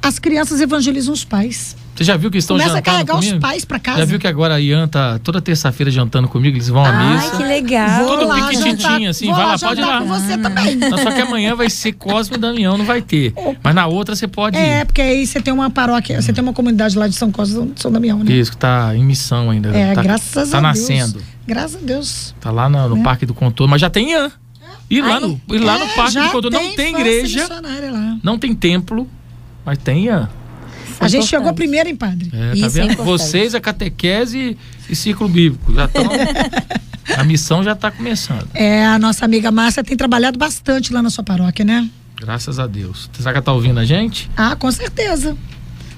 as 0.02 0.18
crianças 0.18 0.60
evangelizam 0.60 1.14
os 1.14 1.24
pais. 1.24 1.76
Você 1.94 2.04
já 2.04 2.16
viu 2.16 2.30
que 2.30 2.38
estão 2.38 2.56
Começa 2.56 2.72
a 2.72 2.76
jantando 2.76 3.06
carregar 3.06 3.18
os 3.18 3.32
pais 3.38 3.64
pra 3.66 3.78
casa. 3.78 3.98
Já 3.98 4.04
viu 4.06 4.18
que 4.18 4.26
agora 4.26 4.54
a 4.54 4.60
Ian 4.60 4.88
tá 4.88 5.18
toda 5.18 5.42
terça-feira 5.42 5.90
jantando 5.90 6.26
comigo, 6.26 6.56
eles 6.56 6.68
vão 6.68 6.82
à 6.84 6.88
Ai, 6.88 7.14
missa. 7.16 7.36
que 7.36 7.42
legal. 7.42 8.06
Tudo 8.08 8.26
lá 8.26 8.50
jantar- 8.52 9.02
assim, 9.08 9.26
vou 9.26 9.34
vai 9.36 9.46
lá, 9.46 9.58
pode 9.58 9.80
ir 9.80 9.84
lá. 9.84 9.98
com 10.00 10.06
você 10.06 10.38
também. 10.38 10.76
Não, 10.76 10.96
só 10.98 11.10
que 11.12 11.20
amanhã 11.20 11.54
vai 11.54 11.68
ser 11.68 11.92
Cosme 11.92 12.36
e 12.36 12.40
Damião, 12.40 12.78
não 12.78 12.86
vai 12.86 13.02
ter. 13.02 13.34
Mas 13.62 13.74
na 13.74 13.86
outra 13.86 14.16
você 14.16 14.26
pode 14.26 14.56
É, 14.56 14.80
ir. 14.80 14.86
porque 14.86 15.02
aí 15.02 15.26
você 15.26 15.40
tem 15.42 15.52
uma 15.52 15.68
paróquia, 15.68 16.20
você 16.22 16.32
tem 16.32 16.42
uma 16.42 16.54
comunidade 16.54 16.96
lá 16.96 17.06
de 17.06 17.14
São 17.14 17.30
Cosme 17.30 17.72
São 17.76 17.92
Damião, 17.92 18.18
né? 18.24 18.32
Isso, 18.32 18.52
que 18.52 18.56
tá 18.56 18.96
em 18.96 19.04
missão 19.04 19.50
ainda. 19.50 19.68
É, 19.76 19.94
tá, 19.94 20.02
graças 20.02 20.50
tá 20.50 20.58
a 20.58 20.60
nascendo. 20.62 21.12
Deus. 21.14 21.24
Graças 21.46 21.76
a 21.82 21.86
Deus. 21.86 22.34
Tá 22.40 22.50
lá 22.50 22.68
no, 22.70 22.88
no 22.88 22.96
Né? 22.96 23.02
Parque 23.02 23.26
do 23.26 23.34
Contorno, 23.34 23.70
mas 23.70 23.80
já 23.82 23.90
tem 23.90 24.12
Ian. 24.12 24.30
E 24.90 25.00
lá, 25.02 25.14
Ai. 25.14 25.20
no, 25.20 25.40
e 25.50 25.58
lá 25.58 25.78
no 25.78 25.84
É, 25.84 25.88
Parque 25.88 26.12
já 26.12 26.24
do 26.26 26.30
Contorno 26.32 26.58
não 26.58 26.74
tem 26.74 26.94
igreja, 26.94 27.46
não 28.22 28.38
tem 28.38 28.54
templo, 28.54 29.06
mas 29.64 29.76
tem 29.78 30.04
Ian. 30.06 30.28
A 31.02 31.08
gente 31.08 31.26
chegou 31.26 31.52
primeiro, 31.52 31.88
hein, 31.88 31.96
padre? 31.96 32.30
É, 32.32 32.48
tá 32.50 32.54
Isso 32.54 32.64
é 32.66 32.68
vendo? 32.68 32.92
importante. 32.92 33.06
Vocês, 33.06 33.54
a 33.54 33.60
catequese 33.60 34.56
e 34.88 34.96
círculo 34.96 35.28
bíblico. 35.28 35.72
Já 35.74 35.88
tão, 35.88 36.04
a 37.16 37.24
missão 37.24 37.62
já 37.62 37.72
está 37.72 37.90
começando. 37.90 38.46
É, 38.54 38.84
a 38.86 38.98
nossa 38.98 39.24
amiga 39.24 39.50
Márcia 39.50 39.82
tem 39.82 39.96
trabalhado 39.96 40.38
bastante 40.38 40.92
lá 40.92 41.02
na 41.02 41.10
sua 41.10 41.24
paróquia, 41.24 41.64
né? 41.64 41.88
Graças 42.20 42.58
a 42.58 42.66
Deus. 42.66 43.10
Será 43.12 43.32
que 43.32 43.38
ela 43.38 43.44
tá 43.44 43.52
ouvindo 43.52 43.78
a 43.80 43.84
gente? 43.84 44.30
Ah, 44.36 44.54
com 44.54 44.70
certeza. 44.70 45.36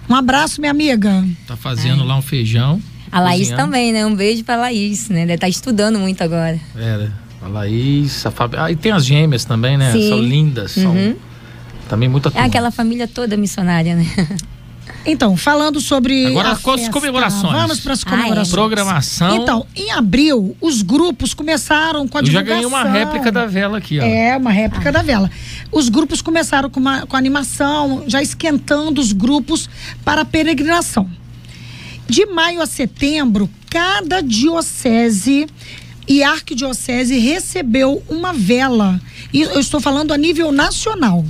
Um 0.08 0.14
abraço, 0.14 0.60
minha 0.60 0.70
amiga. 0.70 1.24
Tá 1.46 1.56
fazendo 1.56 2.02
lá 2.04 2.16
um 2.16 2.22
feijão. 2.22 2.80
A 3.12 3.20
Laís 3.20 3.48
cozinhando. 3.48 3.62
também, 3.62 3.92
né? 3.92 4.04
Um 4.06 4.14
beijo 4.14 4.42
pra 4.42 4.56
Laís, 4.56 5.08
né? 5.08 5.20
Deve 5.20 5.34
estar 5.34 5.48
estudando 5.48 5.98
muito 5.98 6.22
agora. 6.22 6.58
É, 6.76 6.96
né? 6.98 7.12
a 7.42 7.48
Laís, 7.48 8.24
a 8.26 8.30
Fabi... 8.30 8.56
Ah, 8.58 8.70
e 8.72 8.76
tem 8.76 8.90
as 8.90 9.04
gêmeas 9.04 9.44
também, 9.44 9.76
né? 9.76 9.92
Sim. 9.92 10.08
São 10.08 10.18
lindas. 10.18 10.72
São 10.72 10.92
Uhum. 10.92 11.14
também 11.88 12.08
muita 12.08 12.28
É 12.28 12.32
turma. 12.32 12.46
aquela 12.46 12.70
família 12.70 13.06
toda 13.06 13.36
missionária, 13.36 13.94
né? 13.94 14.06
Então, 15.06 15.36
falando 15.36 15.80
sobre. 15.80 16.26
Agora 16.26 16.48
a 16.48 16.52
as 16.52 16.62
festa, 16.62 16.90
comemorações. 16.90 17.52
Vamos 17.52 17.80
para 17.80 17.92
as 17.92 18.00
Ah, 18.04 18.08
é. 18.08 18.10
comemorações. 18.10 18.50
Programação. 18.52 19.36
Então, 19.36 19.66
em 19.76 19.90
abril, 19.90 20.56
os 20.60 20.80
grupos 20.82 21.34
começaram 21.34 22.08
com 22.08 22.16
a 22.16 22.20
Eu 22.22 22.26
já 22.26 22.40
divulgação. 22.42 22.70
ganhei 22.70 22.84
uma 22.84 22.84
réplica 22.90 23.30
da 23.30 23.44
vela 23.46 23.78
aqui, 23.78 23.98
ó. 24.00 24.02
É, 24.02 24.36
uma 24.36 24.50
réplica 24.50 24.90
da 24.90 25.02
vela. 25.02 25.30
Os 25.70 25.88
grupos 25.90 26.22
começaram 26.22 26.70
com, 26.70 26.80
uma, 26.80 27.06
com 27.06 27.16
animação, 27.16 28.04
já 28.06 28.22
esquentando 28.22 29.00
os 29.00 29.12
grupos 29.12 29.68
para 30.04 30.22
a 30.22 30.24
peregrinação. 30.24 31.08
De 32.08 32.24
maio 32.26 32.60
a 32.62 32.66
setembro, 32.66 33.48
cada 33.70 34.20
diocese 34.22 35.46
e 36.06 36.22
arquidiocese 36.22 37.18
recebeu 37.18 38.02
uma 38.08 38.32
vela. 38.32 39.00
E 39.32 39.42
eu 39.42 39.58
estou 39.60 39.80
falando 39.80 40.12
a 40.12 40.16
nível 40.18 40.52
nacional. 40.52 41.24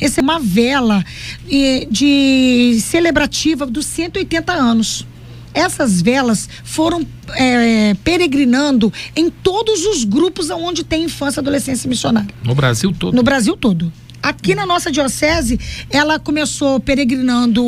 Recebeu 0.00 0.30
uma 0.30 0.40
vela 0.40 1.04
eh, 1.50 1.86
de 1.90 2.78
celebrativa 2.80 3.66
dos 3.66 3.86
180 3.86 4.52
anos. 4.52 5.06
Essas 5.52 6.00
velas 6.00 6.48
foram 6.62 7.04
eh, 7.34 7.94
peregrinando 8.04 8.92
em 9.16 9.28
todos 9.28 9.84
os 9.84 10.04
grupos 10.04 10.48
onde 10.50 10.84
tem 10.84 11.04
infância 11.04 11.40
e 11.40 11.42
adolescência 11.42 11.88
missionária 11.88 12.28
No 12.44 12.54
Brasil 12.54 12.92
todo. 12.96 13.14
no 13.14 13.22
Brasil 13.22 13.56
todo. 13.56 13.92
Aqui 14.22 14.54
na 14.54 14.66
nossa 14.66 14.92
diocese, 14.92 15.58
ela 15.88 16.18
começou 16.18 16.78
peregrinando 16.78 17.62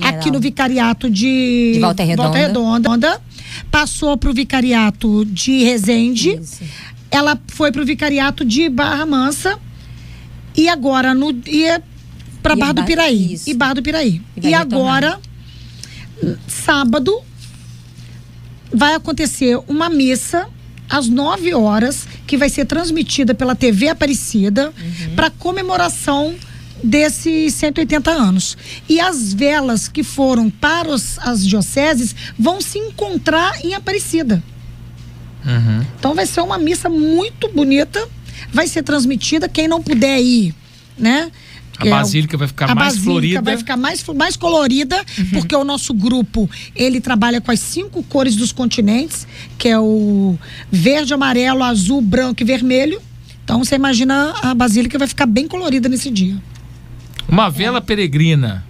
aqui 0.00 0.30
no 0.30 0.38
vicariato 0.38 1.10
de, 1.10 1.72
De 1.74 1.80
Volta 1.80 2.04
Redonda. 2.04 2.38
Redonda, 2.38 3.20
passou 3.72 4.16
para 4.16 4.30
o 4.30 4.32
vicariato 4.32 5.24
de 5.24 5.64
Resende, 5.64 6.38
Isso. 6.40 6.62
ela 7.10 7.36
foi 7.48 7.72
para 7.72 7.82
o 7.82 7.84
vicariato 7.84 8.44
de 8.44 8.68
Barra 8.68 9.04
Mansa 9.04 9.58
e 10.56 10.68
agora 10.68 11.14
no 11.14 11.30
ia 11.46 11.82
para 12.42 12.56
Barra 12.56 12.72
do 12.74 12.84
Piraí 12.84 13.32
isso. 13.34 13.50
e 13.50 13.54
Barra 13.54 13.74
do 13.74 13.82
Piraí. 13.82 14.22
E 14.36 14.48
E 14.48 14.54
agora 14.54 15.18
sábado 16.48 17.20
vai 18.72 18.94
acontecer 18.94 19.58
uma 19.68 19.88
missa 19.88 20.48
às 20.88 21.08
9 21.08 21.52
horas 21.54 22.06
que 22.26 22.36
vai 22.36 22.48
ser 22.48 22.64
transmitida 22.64 23.34
pela 23.34 23.54
TV 23.54 23.88
Aparecida 23.88 24.72
para 25.14 25.30
comemoração 25.30 26.34
desses 26.82 27.54
180 27.54 28.10
anos. 28.10 28.56
E 28.88 29.00
as 29.00 29.32
velas 29.32 29.88
que 29.88 30.02
foram 30.02 30.48
para 30.50 30.88
os- 30.88 31.18
as 31.20 31.46
dioceses 31.46 32.14
vão 32.38 32.60
se 32.60 32.78
encontrar 32.78 33.64
em 33.64 33.74
Aparecida. 33.74 34.42
Uhum. 35.44 35.84
Então 35.98 36.14
vai 36.14 36.26
ser 36.26 36.40
uma 36.40 36.58
missa 36.58 36.88
muito 36.88 37.48
bonita, 37.52 38.06
vai 38.52 38.66
ser 38.66 38.82
transmitida 38.82 39.48
quem 39.48 39.68
não 39.68 39.82
puder 39.82 40.20
ir, 40.20 40.54
né? 40.98 41.30
A 41.78 41.86
É, 41.86 41.90
basílica 41.90 42.38
vai 42.38 42.48
ficar 42.48 42.70
a 42.70 42.74
mais 42.74 42.94
basílica 42.94 43.04
florida. 43.04 43.42
vai 43.42 43.56
ficar 43.58 43.76
mais, 43.76 44.02
mais 44.14 44.34
colorida, 44.36 45.04
porque 45.30 45.54
o 45.54 45.62
nosso 45.62 45.92
grupo, 45.92 46.48
ele 46.74 47.00
trabalha 47.02 47.38
com 47.38 47.50
as 47.50 47.60
cinco 47.60 48.02
cores 48.02 48.34
dos 48.34 48.50
continentes, 48.50 49.26
que 49.58 49.68
é 49.68 49.78
o 49.78 50.38
verde, 50.72 51.12
amarelo, 51.12 51.62
azul, 51.62 52.00
branco 52.00 52.42
e 52.42 52.46
vermelho. 52.46 53.00
Então 53.44 53.62
você 53.62 53.74
imagina 53.74 54.34
a 54.42 54.54
basílica 54.54 54.98
vai 54.98 55.06
ficar 55.06 55.26
bem 55.26 55.46
colorida 55.46 55.86
nesse 55.88 56.10
dia. 56.10 56.36
Uma 57.28 57.50
vela 57.50 57.80
peregrina. 57.80 58.64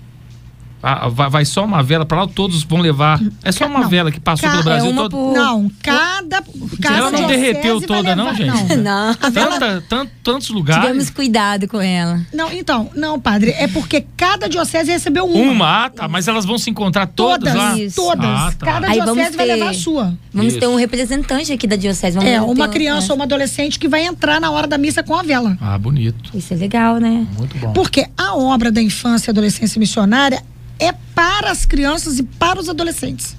Ah, 0.88 1.09
vai, 1.09 1.28
vai 1.28 1.45
só 1.45 1.64
uma 1.64 1.83
vela 1.83 2.07
para 2.07 2.21
lá, 2.23 2.28
todos 2.28 2.62
vão 2.62 2.78
levar. 2.78 3.21
É 3.43 3.50
só 3.50 3.66
uma 3.66 3.81
Não. 3.81 3.88
vela 3.88 4.12
que 4.12 4.21
passou 4.21 4.47
Ca- 4.49 4.52
pelo 4.52 4.62
Brasil 4.64 4.90
é 4.90 4.93
uma 4.93 5.02
todo. 5.02 5.11
por- 5.11 5.35
Não, 5.35 5.69
cada, 5.83 6.45
cada 6.81 6.97
Ela 6.97 7.11
não 7.11 7.26
derreteu 7.26 7.78
vai 7.81 7.88
toda, 7.88 8.14
não, 8.14 8.33
gente? 8.35 8.76
Não. 8.76 9.14
Tanta, 9.14 9.85
tant- 9.88 10.11
tantos 10.23 10.49
lugares. 10.50 10.83
Tivemos 10.85 11.11
cuidado 11.11 11.66
com 11.66 11.81
ela. 11.81 12.21
Não, 12.33 12.52
então, 12.52 12.88
não, 12.95 13.19
padre, 13.19 13.50
é 13.50 13.66
porque 13.66 14.05
cada 14.16 14.49
diocese 14.49 14.90
recebeu 14.93 15.25
uma. 15.26 15.52
Uma, 15.57 15.85
ah, 15.87 15.90
tá, 15.90 16.07
mas 16.07 16.28
elas 16.28 16.45
vão 16.45 16.57
se 16.57 16.71
encontrar 16.71 17.07
todas, 17.09 17.52
Todas, 17.52 17.55
lá? 17.57 17.78
Isso. 17.78 17.97
todas. 17.97 18.25
Ah, 18.25 18.52
tá. 18.57 18.66
Cada 18.66 18.87
Aí 18.88 19.00
diocese 19.00 19.37
vai 19.37 19.47
ter- 19.47 19.55
levar 19.55 19.71
a 19.71 19.75
sua. 19.75 20.14
Vamos 20.33 20.52
Isso. 20.52 20.61
ter 20.61 20.66
um 20.69 20.76
representante 20.76 21.52
aqui 21.52 21.66
da 21.66 21.75
diocese. 21.76 22.16
Vamos 22.16 22.31
É, 22.31 22.40
uma 22.40 22.66
um- 22.66 22.71
criança 22.71 23.09
é. 23.09 23.11
ou 23.11 23.16
uma 23.16 23.25
adolescente 23.25 23.78
que 23.78 23.88
vai 23.88 24.05
entrar 24.05 24.40
na 24.40 24.50
hora 24.52 24.66
da 24.69 24.78
missa 24.78 25.02
com 25.02 25.14
a 25.16 25.23
vela. 25.23 25.57
Ah, 25.61 25.76
bonito. 25.78 26.31
Isso 26.33 26.55
é 26.55 26.57
legal, 26.57 26.99
né? 26.99 27.26
Muito 27.37 27.57
bom. 27.59 27.73
Porque 27.73 28.07
a 28.16 28.37
obra 28.37 28.71
da 28.71 28.81
infância 28.81 29.31
e 29.31 29.33
adolescência 29.33 29.78
missionária 29.81 30.43
é 30.78 30.92
para 31.14 31.50
as 31.50 31.64
crianças 31.64 32.18
e 32.18 32.23
para 32.23 32.61
os 32.61 32.68
adolescentes. 32.68 33.37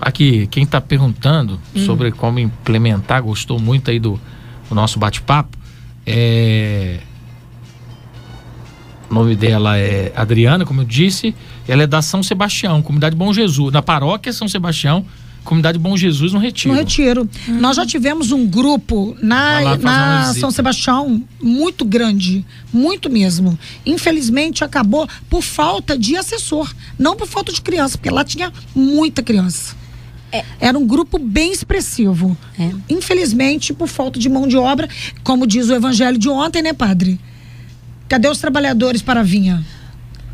Aqui, 0.00 0.46
quem 0.46 0.64
está 0.64 0.80
perguntando 0.80 1.60
Hum. 1.74 1.84
sobre 1.84 2.10
como 2.10 2.38
implementar, 2.38 3.22
gostou 3.22 3.58
muito 3.58 3.90
aí 3.90 3.98
do, 3.98 4.18
do 4.68 4.74
nosso 4.74 4.98
bate-papo. 4.98 5.58
É... 6.06 7.00
O 9.10 9.14
nome 9.14 9.34
dela 9.34 9.76
é 9.76 10.12
Adriana, 10.16 10.64
como 10.64 10.82
eu 10.82 10.84
disse. 10.84 11.34
Ela 11.66 11.82
é 11.82 11.86
da 11.86 12.00
São 12.00 12.22
Sebastião, 12.22 12.80
comunidade 12.80 13.16
Bom 13.16 13.32
Jesus. 13.32 13.72
Na 13.72 13.82
paróquia 13.82 14.32
São 14.32 14.48
Sebastião, 14.48 15.04
comunidade 15.44 15.78
Bom 15.78 15.96
Jesus 15.96 16.32
no 16.32 16.38
Retiro. 16.38 16.74
No 16.74 16.80
retiro. 16.80 17.28
Nós 17.48 17.76
já 17.76 17.86
tivemos 17.86 18.30
um 18.32 18.46
grupo 18.46 19.16
na, 19.22 19.76
na. 19.78 20.34
São 20.34 20.50
Sebastião 20.50 21.22
muito 21.42 21.84
grande, 21.84 22.44
muito 22.72 23.08
mesmo. 23.10 23.58
Infelizmente 23.84 24.62
acabou 24.64 25.08
por 25.28 25.42
falta 25.42 25.96
de 25.98 26.16
assessor, 26.16 26.72
não 26.98 27.16
por 27.16 27.26
falta 27.26 27.52
de 27.52 27.60
criança, 27.60 27.96
porque 27.98 28.10
lá 28.10 28.24
tinha 28.24 28.52
muita 28.74 29.22
criança. 29.22 29.74
Era 30.60 30.78
um 30.78 30.86
grupo 30.86 31.18
bem 31.18 31.50
expressivo. 31.50 32.36
É. 32.56 32.70
Infelizmente, 32.88 33.72
por 33.72 33.88
falta 33.88 34.18
de 34.20 34.28
mão 34.28 34.46
de 34.46 34.56
obra, 34.56 34.88
como 35.24 35.44
diz 35.44 35.68
o 35.68 35.74
evangelho 35.74 36.16
de 36.16 36.28
ontem, 36.28 36.62
né, 36.62 36.72
padre? 36.72 37.18
Cadê 38.08 38.28
os 38.28 38.38
trabalhadores 38.38 39.02
para 39.02 39.20
a 39.20 39.22
vinha? 39.24 39.64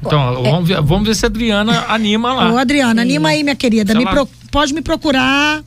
Então, 0.04 0.42
vamos, 0.42 0.68
ver, 0.68 0.82
vamos 0.82 1.08
ver 1.08 1.14
se 1.16 1.24
a 1.24 1.28
Adriana 1.28 1.86
anima 1.88 2.32
lá. 2.34 2.52
Ô, 2.52 2.58
Adriana, 2.58 3.00
anima 3.00 3.30
aí, 3.30 3.42
minha 3.42 3.56
querida. 3.56 3.92
Se 3.92 3.98
Me 3.98 4.04
ela- 4.04 4.12
pro- 4.12 4.28
Pode 4.56 4.72
me 4.72 4.80
procurar. 4.80 5.62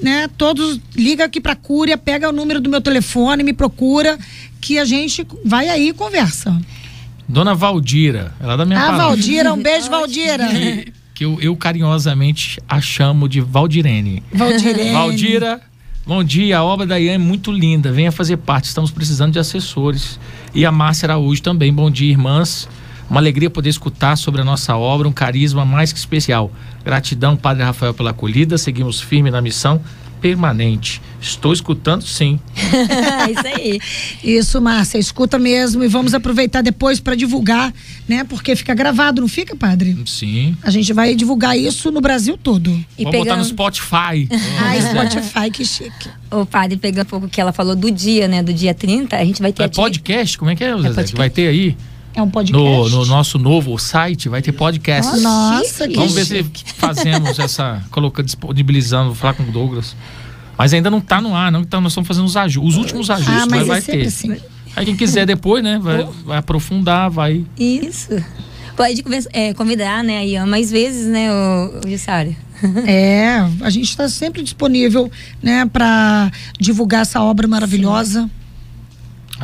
Né? 0.00 0.28
Todos 0.38 0.78
liga 0.94 1.24
aqui 1.24 1.40
pra 1.40 1.56
Cúria, 1.56 1.98
pega 1.98 2.28
o 2.28 2.32
número 2.32 2.60
do 2.60 2.70
meu 2.70 2.80
telefone, 2.80 3.42
me 3.42 3.52
procura, 3.52 4.16
que 4.60 4.78
a 4.78 4.84
gente 4.84 5.26
vai 5.44 5.68
aí 5.68 5.88
e 5.88 5.92
conversa. 5.92 6.56
Dona 7.28 7.56
Valdira, 7.56 8.32
ela 8.38 8.52
é 8.54 8.56
da 8.56 8.64
minha 8.64 8.78
Ah, 8.78 8.82
palavra. 8.86 9.06
Valdira, 9.06 9.52
um 9.52 9.58
beijo, 9.60 9.90
Valdira. 9.90 10.46
Que, 10.46 10.92
que 11.12 11.24
eu, 11.24 11.40
eu 11.40 11.56
carinhosamente 11.56 12.60
a 12.68 12.80
chamo 12.80 13.28
de 13.28 13.40
Valdirene. 13.40 14.22
Valdirene. 14.32 14.92
Valdira, 14.92 15.60
bom 16.06 16.22
dia. 16.22 16.58
A 16.58 16.62
obra 16.62 16.86
da 16.86 17.00
Ian 17.00 17.14
é 17.14 17.18
muito 17.18 17.50
linda. 17.50 17.90
Venha 17.90 18.12
fazer 18.12 18.36
parte. 18.36 18.66
Estamos 18.66 18.92
precisando 18.92 19.32
de 19.32 19.40
assessores. 19.40 20.20
E 20.54 20.64
a 20.64 20.70
Márcia 20.70 21.06
Araújo 21.06 21.42
também. 21.42 21.72
Bom 21.74 21.90
dia, 21.90 22.12
irmãs. 22.12 22.68
Uma 23.08 23.20
alegria 23.20 23.50
poder 23.50 23.68
escutar 23.68 24.16
sobre 24.16 24.40
a 24.40 24.44
nossa 24.44 24.76
obra, 24.76 25.06
um 25.06 25.12
carisma 25.12 25.64
mais 25.64 25.92
que 25.92 25.98
especial. 25.98 26.50
Gratidão, 26.84 27.36
Padre 27.36 27.62
Rafael, 27.62 27.94
pela 27.94 28.10
acolhida. 28.10 28.56
Seguimos 28.58 29.00
firme 29.00 29.30
na 29.30 29.40
missão 29.42 29.80
permanente. 30.20 31.02
Estou 31.20 31.52
escutando, 31.52 32.02
sim. 32.02 32.40
Isso 33.30 33.46
aí. 33.46 33.78
Isso, 34.24 34.58
Márcia, 34.58 34.96
escuta 34.96 35.38
mesmo 35.38 35.84
e 35.84 35.88
vamos 35.88 36.14
aproveitar 36.14 36.62
depois 36.62 36.98
para 36.98 37.14
divulgar, 37.14 37.74
né? 38.08 38.24
Porque 38.24 38.56
fica 38.56 38.72
gravado, 38.72 39.20
não 39.20 39.28
fica, 39.28 39.54
padre? 39.54 39.94
Sim. 40.06 40.56
A 40.62 40.70
gente 40.70 40.94
vai 40.94 41.14
divulgar 41.14 41.58
isso 41.58 41.90
no 41.90 42.00
Brasil 42.00 42.38
todo. 42.38 42.70
E 42.98 43.04
Vamos 43.04 43.18
botar 43.18 43.36
no 43.36 43.42
pegando, 43.42 43.44
Spotify. 43.44 44.28
Ai, 44.60 44.80
Spotify, 44.80 45.50
que 45.50 45.62
chique. 45.62 46.08
o 46.30 46.46
padre, 46.46 46.78
pegando 46.78 47.04
um 47.06 47.10
pouco 47.10 47.26
o 47.26 47.28
que 47.28 47.38
ela 47.38 47.52
falou 47.52 47.76
do 47.76 47.90
dia, 47.90 48.26
né? 48.26 48.42
Do 48.42 48.54
dia 48.54 48.72
30, 48.72 49.16
a 49.16 49.24
gente 49.26 49.42
vai 49.42 49.52
ter 49.52 49.64
É 49.64 49.68
podcast? 49.68 50.38
Como 50.38 50.50
é 50.50 50.56
que 50.56 50.64
é, 50.64 50.68
Zezé? 50.68 50.82
podcast. 50.84 51.12
Que 51.12 51.18
vai 51.18 51.28
ter 51.28 51.48
aí? 51.48 51.76
É 52.14 52.22
um 52.22 52.30
podcast. 52.30 52.62
No, 52.62 52.88
no 52.88 53.06
nosso 53.06 53.38
novo 53.38 53.76
site 53.78 54.28
vai 54.28 54.40
ter 54.40 54.52
podcast. 54.52 55.20
Nossa, 55.20 55.88
que 55.88 55.96
Vamos 55.96 56.14
ver 56.14 56.24
chique. 56.24 56.62
se 56.64 56.74
fazemos 56.74 57.38
essa. 57.38 57.82
Colocando, 57.90 58.26
disponibilizando, 58.26 59.06
vou 59.06 59.14
falar 59.14 59.34
com 59.34 59.42
o 59.42 59.46
Douglas. 59.50 59.96
Mas 60.56 60.72
ainda 60.72 60.90
não 60.90 61.00
tá 61.00 61.20
no 61.20 61.34
ar, 61.34 61.50
não. 61.50 61.60
Então 61.62 61.80
nós 61.80 61.92
estamos 61.92 62.06
fazendo 62.06 62.26
os, 62.26 62.36
aju 62.36 62.62
os 62.62 62.76
últimos 62.76 63.10
ajustes, 63.10 63.34
Ah, 63.42 63.46
mas, 63.50 63.66
mas 63.66 63.66
vai 63.66 63.78
é 63.78 63.82
ter. 63.82 64.06
assim. 64.06 64.36
Aí 64.76 64.84
quem 64.84 64.96
quiser 64.96 65.26
depois, 65.26 65.62
né? 65.62 65.78
Vai, 65.80 66.06
vai 66.24 66.38
aprofundar, 66.38 67.10
vai. 67.10 67.44
Isso. 67.58 68.10
Pode 68.76 69.04
é, 69.32 69.54
convidar, 69.54 70.02
né, 70.02 70.18
a 70.18 70.24
Ian 70.24 70.46
mais 70.46 70.70
vezes, 70.70 71.06
né, 71.06 71.30
o, 71.32 71.80
o? 71.86 72.36
É, 72.86 73.38
a 73.60 73.70
gente 73.70 73.88
está 73.88 74.08
sempre 74.08 74.42
disponível, 74.42 75.10
né, 75.42 75.66
para 75.66 76.30
divulgar 76.58 77.02
essa 77.02 77.20
obra 77.22 77.46
maravilhosa. 77.46 78.28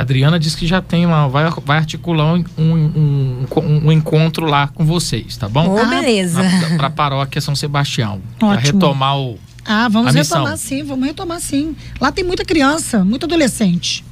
A 0.00 0.02
Adriana 0.02 0.38
disse 0.40 0.56
que 0.56 0.66
já 0.66 0.80
tem 0.80 1.04
uma. 1.04 1.28
Vai, 1.28 1.44
vai 1.62 1.76
articular 1.76 2.32
um, 2.32 2.42
um, 2.56 3.44
um- 3.54 3.86
um 3.88 3.92
encontro 3.92 4.46
lá 4.46 4.66
com 4.66 4.82
vocês, 4.82 5.36
tá 5.36 5.46
bom? 5.46 5.78
Ô, 5.78 5.84
beleza. 5.86 6.42
Na, 6.42 6.76
pra 6.78 6.88
paróquia 6.88 7.38
São 7.38 7.54
Sebastião. 7.54 8.18
Pra 8.38 8.48
Ótimo. 8.48 8.72
retomar 8.72 9.18
o. 9.18 9.38
Ah, 9.62 9.88
vamos 9.90 10.16
A 10.16 10.18
missão. 10.18 10.38
retomar 10.38 10.56
sim, 10.56 10.82
vamos 10.84 11.06
retomar 11.06 11.38
sim. 11.38 11.76
Lá 12.00 12.10
tem 12.10 12.24
muita 12.24 12.46
criança, 12.46 13.04
muito 13.04 13.26
adolescente. 13.26 14.02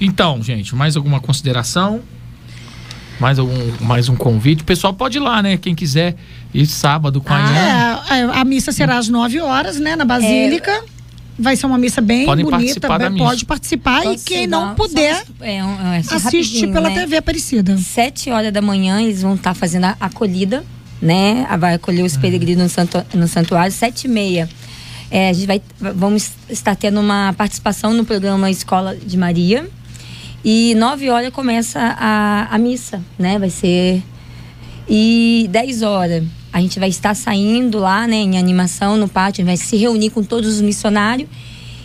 Então, 0.00 0.42
gente, 0.42 0.74
mais 0.74 0.96
alguma 0.96 1.20
consideração? 1.20 2.00
Mais, 3.20 3.38
algum, 3.38 3.54
mais 3.80 4.08
um 4.08 4.16
convite? 4.16 4.62
O 4.62 4.64
pessoal 4.64 4.92
pode 4.92 5.18
ir 5.18 5.20
lá, 5.20 5.40
né? 5.40 5.56
Quem 5.56 5.72
quiser 5.72 6.16
ir 6.52 6.66
sábado 6.66 7.20
com 7.20 7.32
a 7.32 7.38
Ian. 7.38 7.54
É, 7.54 8.24
a, 8.24 8.40
a 8.40 8.44
missa 8.44 8.72
será 8.72 8.98
às 8.98 9.08
9 9.08 9.38
horas, 9.40 9.78
né, 9.78 9.94
na 9.94 10.04
Basílica. 10.04 10.82
Vai 11.38 11.54
ser 11.54 11.66
uma 11.66 11.78
missa 11.78 12.00
bem 12.00 12.24
Podem 12.26 12.44
bonita, 12.44 12.58
participar 12.80 12.98
bem- 12.98 13.16
pode 13.16 13.44
participar 13.44 14.02
Pode 14.02 14.20
e 14.20 14.24
quem 14.24 14.46
não 14.48 14.74
puder 14.74 15.24
é, 15.40 15.56
é, 15.58 15.62
assiste 16.10 16.66
pela 16.66 16.88
né? 16.90 16.94
TV 17.00 17.16
Aparecida. 17.18 17.76
Sete 17.78 18.28
horas 18.30 18.52
da 18.52 18.60
manhã 18.60 19.00
eles 19.00 19.22
vão 19.22 19.34
estar 19.36 19.54
fazendo 19.54 19.84
a 19.84 19.96
acolhida, 20.00 20.64
né? 21.00 21.46
A- 21.48 21.56
Vai 21.56 21.74
acolher 21.74 22.02
os 22.02 22.16
peregrinos 22.16 22.64
no, 22.64 22.68
santu- 22.68 23.06
no 23.14 23.28
santuário. 23.28 23.70
Sete 23.72 24.06
e 24.06 24.08
meia. 24.08 24.48
É, 25.10 25.28
a 25.30 25.32
gente 25.32 25.46
vai, 25.46 25.62
vamos 25.80 26.32
estar 26.50 26.74
tendo 26.74 26.98
uma 27.00 27.32
participação 27.34 27.94
no 27.94 28.04
programa 28.04 28.50
Escola 28.50 28.96
de 28.96 29.16
Maria. 29.16 29.68
E 30.44 30.74
nove 30.76 31.08
horas 31.08 31.32
começa 31.32 31.78
a, 31.80 32.48
a 32.54 32.58
missa, 32.58 33.00
né? 33.18 33.38
Vai 33.38 33.50
ser. 33.50 34.02
E 34.88 35.46
10 35.50 35.82
horas 35.82 36.24
a 36.52 36.60
gente 36.60 36.78
vai 36.78 36.88
estar 36.88 37.14
saindo 37.14 37.78
lá, 37.78 38.06
né, 38.06 38.16
em 38.16 38.38
animação 38.38 38.96
no 38.96 39.08
pátio, 39.08 39.42
a 39.42 39.46
gente 39.50 39.58
vai 39.58 39.66
se 39.66 39.76
reunir 39.76 40.10
com 40.10 40.22
todos 40.22 40.54
os 40.56 40.60
missionários. 40.60 41.28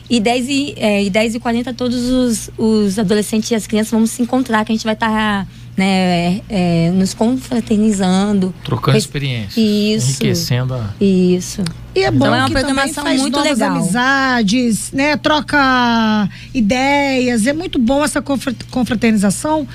E 0.10 0.20
10 0.20 0.48
e, 0.50 0.74
é, 0.78 1.04
e 1.04 1.10
10 1.10 1.36
e 1.36 1.40
40 1.40 1.74
todos 1.74 1.98
os, 2.10 2.50
os 2.58 3.00
adolescentes 3.00 3.50
e 3.52 3.56
as 3.56 3.66
crianças 3.66 3.92
vão 3.92 4.06
se 4.06 4.22
encontrar, 4.22 4.64
que 4.66 4.72
a 4.72 4.76
gente 4.76 4.84
vai 4.84 4.94
estar 4.94 5.48
né, 5.76 6.42
é, 6.50 6.92
nos 6.94 7.14
confraternizando. 7.14 8.54
Trocando 8.64 8.96
Res- 8.96 9.06
experiências. 9.06 9.58
Isso. 9.58 10.10
Enriquecendo 10.22 10.74
a. 10.76 10.94
Isso. 11.02 11.64
E 11.96 12.02
é 12.04 12.12
bom 12.12 12.26
Então 12.26 12.36
é 12.36 12.40
uma 12.40 12.48
que 12.48 12.52
programação 12.54 13.04
faz 13.04 13.22
muito 13.22 13.38
novas 13.38 13.58
legal. 13.60 13.76
amizades, 13.78 14.92
né? 14.92 15.16
Troca 15.18 16.30
ideias. 16.54 17.48
É 17.48 17.54
muito 17.54 17.80
bom 17.80 18.04
essa 18.04 18.22
confra- 18.22 18.54
confraternização, 18.70 19.68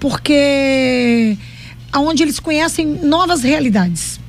porque 0.00 1.36
aonde 1.92 2.22
eles 2.22 2.38
conhecem 2.40 2.86
novas 3.02 3.42
realidades. 3.42 4.20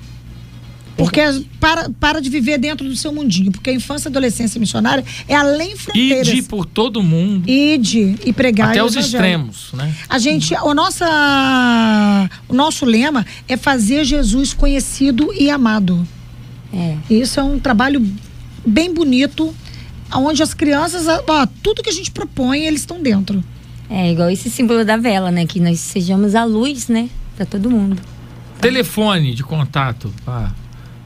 Porque 0.98 1.22
para, 1.60 1.90
para 1.92 2.20
de 2.20 2.30
viver 2.30 2.58
dentro 2.58 2.88
do 2.88 2.96
seu 2.96 3.14
mundinho. 3.14 3.52
Porque 3.52 3.70
a 3.70 3.74
infância 3.74 4.10
e 4.10 4.10
adolescência 4.10 4.60
missionária 4.60 5.06
é 5.28 5.36
além 5.36 5.76
fronteiras. 5.78 6.28
Ide 6.28 6.42
por 6.42 6.66
todo 6.66 7.04
mundo. 7.04 7.48
Ide 7.48 8.16
e 8.26 8.34
pregar. 8.34 8.72
Até 8.72 8.84
os 8.84 8.94
evangelho. 8.94 9.16
extremos, 9.16 9.70
né? 9.74 9.94
A 10.10 10.18
gente, 10.18 10.56
o, 10.56 10.74
nossa, 10.74 12.30
o 12.50 12.54
nosso 12.54 12.84
lema 12.84 13.26
é 13.48 13.56
fazer 13.56 14.04
Jesus 14.04 14.54
conhecido 14.54 15.32
e 15.34 15.52
amado. 15.52 16.06
É. 16.74 16.98
Isso 17.10 17.40
é 17.40 17.44
um 17.44 17.60
trabalho 17.60 18.06
bem 18.66 18.92
bonito, 18.92 19.56
onde 20.14 20.42
as 20.42 20.54
crianças, 20.54 21.06
ó, 21.08 21.48
tudo 21.62 21.84
que 21.84 21.90
a 21.90 21.94
gente 21.94 22.12
propõe, 22.12 22.66
eles 22.66 22.82
estão 22.82 23.02
dentro. 23.02 23.44
É 23.90 24.12
igual 24.12 24.30
esse 24.30 24.50
símbolo 24.50 24.84
da 24.84 24.98
vela, 24.98 25.32
né? 25.32 25.46
Que 25.46 25.60
nós 25.60 25.80
sejamos 25.80 26.36
a 26.36 26.44
luz, 26.44 26.88
né? 26.90 27.08
Pra 27.38 27.46
todo 27.46 27.70
mundo. 27.70 28.02
Telefone 28.60 29.34
de 29.34 29.44
contato. 29.44 30.12
pá. 30.26 30.52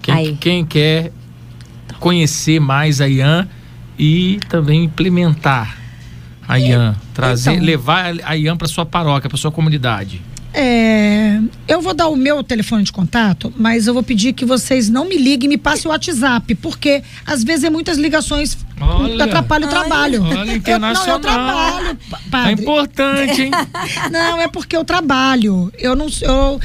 Quem, 0.02 0.36
quem 0.36 0.66
quer 0.66 1.12
conhecer 2.00 2.60
mais 2.60 3.00
a 3.02 3.08
Ian 3.08 3.48
e 3.98 4.40
também 4.50 4.84
implementar 4.86 5.78
a 6.48 6.60
Ian. 6.60 6.96
Trazer, 7.14 7.52
Então. 7.54 7.66
levar 7.66 8.14
a 8.24 8.36
Ian 8.36 8.58
para 8.58 8.68
sua 8.68 8.86
paróquia, 8.86 9.30
para 9.30 9.38
sua 9.38 9.52
comunidade. 9.52 10.22
É, 10.54 11.40
eu 11.68 11.82
vou 11.82 11.94
dar 11.94 12.10
o 12.10 12.16
meu 12.16 12.44
telefone 12.44 12.84
de 12.84 12.92
contato, 12.92 13.54
mas 13.58 13.88
eu 13.88 13.94
vou 13.94 14.04
pedir 14.04 14.34
que 14.34 14.44
vocês 14.44 14.90
não 14.90 15.08
me 15.08 15.18
liguem 15.18 15.46
e 15.48 15.50
me 15.50 15.58
passem 15.58 15.88
o 15.90 15.92
WhatsApp, 15.94 16.54
porque 16.56 17.02
às 17.26 17.42
vezes 17.44 17.64
é 17.64 17.70
muitas 17.70 17.98
ligações 17.98 18.58
Olha. 18.80 19.24
atrapalham 19.24 19.68
o 19.68 19.70
trabalho. 19.70 20.24
Olha, 20.24 20.34
Eu, 20.34 20.36
não, 20.46 20.48
eu 20.52 20.56
internacional. 20.58 21.20
trabalho, 21.20 21.98
É 22.12 22.30
padre. 22.30 22.54
importante, 22.62 23.42
hein? 23.44 23.52
Não, 24.12 24.42
é 24.42 24.48
porque 24.48 24.76
eu 24.76 24.84
trabalho. 24.84 25.72
Eu 25.78 25.96
não, 25.96 26.08
eu, 26.22 26.60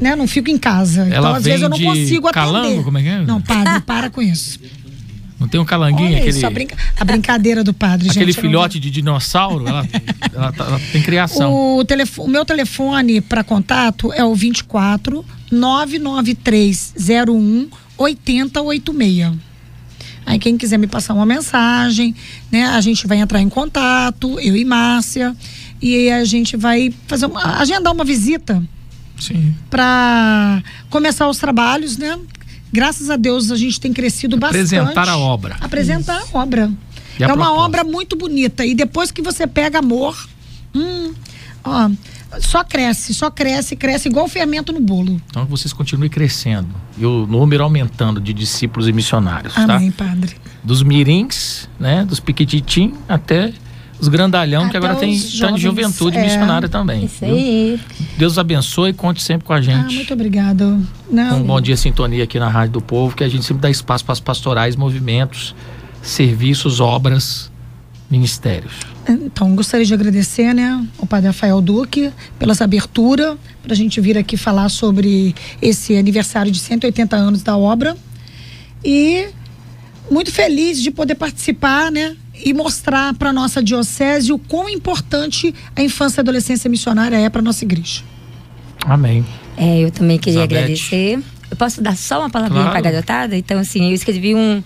né, 0.00 0.16
não 0.16 0.26
fico 0.26 0.50
em 0.50 0.58
casa. 0.58 1.02
então, 1.06 1.16
Ela 1.18 1.36
às 1.36 1.44
vezes, 1.44 1.62
eu 1.62 1.68
não 1.68 1.78
consigo 1.78 2.26
atender. 2.28 2.32
calango? 2.44 2.84
Como 2.84 2.98
é 2.98 3.02
que 3.02 3.08
é? 3.08 3.20
Não, 3.22 3.40
padre, 3.40 3.80
para 3.80 4.10
com 4.10 4.20
isso. 4.22 4.58
Não 5.38 5.46
tem 5.46 5.60
um 5.60 5.64
calanguinho, 5.64 6.08
Olha 6.08 6.16
aquele, 6.18 6.36
isso, 6.36 6.44
a, 6.46 6.50
brinca- 6.50 6.76
a 6.98 7.04
brincadeira 7.04 7.62
do 7.62 7.72
padre, 7.72 8.10
aquele 8.10 8.32
gente. 8.32 8.40
filhote 8.40 8.80
de 8.80 8.90
dinossauro? 8.90 9.68
Ela, 9.68 9.86
ela, 10.34 10.52
tá- 10.52 10.64
ela 10.64 10.80
tem 10.92 11.00
criação. 11.00 11.76
O, 11.78 11.84
telefo- 11.84 12.24
o 12.24 12.28
meu 12.28 12.44
telefone 12.44 13.20
para 13.20 13.44
contato 13.44 14.12
é 14.12 14.24
o 14.24 14.34
24 14.34 15.24
99301 15.52 17.68
8086. 17.96 19.32
Aí 20.26 20.38
quem 20.38 20.58
quiser 20.58 20.76
me 20.78 20.86
passar 20.86 21.14
uma 21.14 21.24
mensagem, 21.24 22.14
né, 22.52 22.66
a 22.66 22.80
gente 22.80 23.06
vai 23.06 23.18
entrar 23.18 23.40
em 23.40 23.48
contato, 23.48 24.38
eu 24.40 24.54
e 24.56 24.64
Márcia, 24.64 25.34
e 25.80 26.10
a 26.10 26.24
gente 26.24 26.56
vai 26.56 26.92
fazer 27.06 27.26
uma, 27.26 27.58
agendar 27.60 27.92
uma 27.94 28.04
visita 28.04 28.62
Sim. 29.18 29.54
para 29.70 30.62
começar 30.90 31.28
os 31.28 31.38
trabalhos, 31.38 31.96
né? 31.96 32.18
Graças 32.72 33.10
a 33.10 33.16
Deus 33.16 33.50
a 33.50 33.56
gente 33.56 33.80
tem 33.80 33.92
crescido 33.92 34.36
bastante. 34.36 34.74
Apresentar 34.74 35.08
a 35.08 35.16
obra. 35.16 35.56
Apresentar 35.60 36.22
a 36.22 36.38
obra. 36.38 36.70
E 37.18 37.24
a 37.24 37.28
é 37.28 37.32
uma 37.32 37.46
proposta? 37.46 37.64
obra 37.64 37.84
muito 37.84 38.16
bonita. 38.16 38.64
E 38.64 38.74
depois 38.74 39.10
que 39.10 39.22
você 39.22 39.46
pega 39.46 39.78
amor, 39.78 40.16
hum, 40.74 41.12
ó, 41.64 41.90
só 42.40 42.62
cresce, 42.62 43.14
só 43.14 43.30
cresce, 43.30 43.74
cresce 43.74 44.08
igual 44.08 44.28
fermento 44.28 44.72
no 44.72 44.80
bolo. 44.80 45.20
Então 45.30 45.44
que 45.44 45.50
vocês 45.50 45.72
continuem 45.72 46.10
crescendo. 46.10 46.68
E 46.96 47.04
o 47.04 47.26
número 47.26 47.64
aumentando 47.64 48.20
de 48.20 48.32
discípulos 48.32 48.86
e 48.86 48.92
missionários, 48.92 49.54
tá? 49.54 49.76
Amém, 49.76 49.90
padre. 49.90 50.36
Dos 50.62 50.82
mirins, 50.82 51.68
né? 51.80 52.04
Dos 52.04 52.20
piquititim 52.20 52.94
até 53.08 53.52
os 54.00 54.08
grandalhão, 54.08 54.68
que 54.68 54.76
Até 54.76 54.86
agora 54.86 54.94
tem 54.96 55.16
tanto 55.18 55.28
de 55.30 55.36
jovens, 55.36 55.60
juventude 55.60 56.16
é. 56.18 56.22
missionária 56.22 56.68
também. 56.68 57.04
Isso 57.04 57.24
viu? 57.24 57.34
aí. 57.34 57.80
Deus 58.16 58.38
abençoe 58.38 58.90
e 58.90 58.92
conte 58.92 59.22
sempre 59.22 59.46
com 59.46 59.52
a 59.52 59.56
Ah, 59.56 59.60
gente. 59.60 59.94
muito 59.94 60.12
obrigado. 60.12 60.80
Não, 61.10 61.38
um 61.38 61.42
bom 61.42 61.60
dia 61.60 61.76
sintonia 61.76 62.24
aqui 62.24 62.38
na 62.38 62.48
Rádio 62.48 62.74
do 62.74 62.80
Povo, 62.80 63.16
que 63.16 63.24
a 63.24 63.28
gente 63.28 63.44
sempre 63.44 63.62
dá 63.62 63.70
espaço 63.70 64.04
para 64.04 64.12
as 64.12 64.20
pastorais, 64.20 64.76
movimentos, 64.76 65.54
serviços, 66.02 66.80
obras, 66.80 67.50
ministérios. 68.10 68.72
Então, 69.08 69.54
gostaria 69.56 69.86
de 69.86 69.94
agradecer, 69.94 70.52
né, 70.54 70.84
ao 70.98 71.06
Padre 71.06 71.28
Rafael 71.28 71.60
Duque 71.60 72.10
pela 72.38 72.52
essa 72.52 72.64
abertura, 72.64 73.36
para 73.62 73.72
a 73.72 73.76
gente 73.76 74.00
vir 74.00 74.18
aqui 74.18 74.36
falar 74.36 74.68
sobre 74.68 75.34
esse 75.62 75.96
aniversário 75.96 76.52
de 76.52 76.58
180 76.58 77.16
anos 77.16 77.42
da 77.42 77.56
obra. 77.56 77.96
E 78.84 79.28
muito 80.10 80.30
feliz 80.30 80.80
de 80.82 80.90
poder 80.90 81.14
participar, 81.14 81.90
né, 81.90 82.16
e 82.44 82.52
mostrar 82.54 83.14
para 83.14 83.32
nossa 83.32 83.62
diocese 83.62 84.32
o 84.32 84.38
quão 84.38 84.68
importante 84.68 85.54
a 85.74 85.82
infância 85.82 86.20
e 86.20 86.22
adolescência 86.22 86.68
missionária 86.70 87.16
é 87.16 87.28
para 87.28 87.42
nossa 87.42 87.64
igreja. 87.64 88.02
Amém. 88.84 89.24
É, 89.56 89.80
eu 89.80 89.90
também 89.90 90.18
queria 90.18 90.44
agradecer. 90.44 91.18
Eu 91.50 91.56
posso 91.56 91.82
dar 91.82 91.96
só 91.96 92.20
uma 92.20 92.30
palavrinha 92.30 92.62
Claro. 92.62 92.78
para 92.80 92.88
a 92.88 92.92
garotada? 92.92 93.36
Então, 93.36 93.58
assim, 93.58 93.88
eu 93.88 93.94
escrevi 93.94 94.34
um 94.34 94.62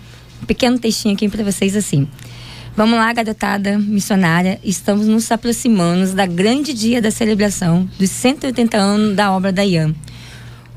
pequeno 0.47 0.79
textinho 0.79 1.15
aqui 1.15 1.29
para 1.29 1.43
vocês 1.45 1.77
assim. 1.77 2.07
Vamos 2.77 2.97
lá, 2.99 3.13
garotada 3.13 3.79
missionária. 3.79 4.59
Estamos 4.65 5.07
nos 5.07 5.31
aproximando 5.31 6.13
da 6.15 6.27
grande 6.27 6.73
dia 6.73 7.01
da 7.03 7.11
celebração 7.11 7.89
dos 7.99 8.11
180 8.11 8.77
anos 8.77 9.15
da 9.17 9.31
obra 9.31 9.53
da 9.53 9.63
IAM. 9.63 9.95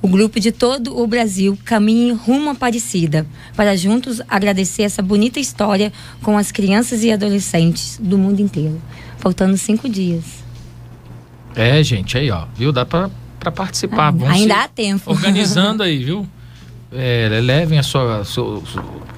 O 0.05 0.07
grupo 0.07 0.39
de 0.39 0.51
todo 0.51 0.95
o 1.01 1.07
Brasil 1.07 1.57
caminha 1.65 2.13
rumo 2.13 2.49
à 2.49 2.51
Aparecida 2.51 3.25
para 3.55 3.75
juntos 3.75 4.21
agradecer 4.29 4.83
essa 4.83 5.01
bonita 5.01 5.39
história 5.39 5.91
com 6.21 6.37
as 6.37 6.51
crianças 6.51 7.03
e 7.03 7.11
adolescentes 7.11 7.99
do 7.99 8.15
mundo 8.15 8.39
inteiro. 8.39 8.79
Faltando 9.17 9.57
cinco 9.57 9.89
dias. 9.89 10.23
É, 11.55 11.81
gente, 11.83 12.19
aí, 12.19 12.29
ó, 12.29 12.45
viu? 12.55 12.71
Dá 12.71 12.85
para 12.85 13.09
participar. 13.51 14.13
Ah, 14.27 14.31
ainda 14.33 14.65
há 14.65 14.67
tempo. 14.67 15.09
Organizando 15.09 15.81
aí, 15.81 16.03
viu? 16.03 16.27
É, 16.91 17.39
levem 17.41 17.79
as 17.79 17.87
sua, 17.87 18.23
seu- 18.25 18.61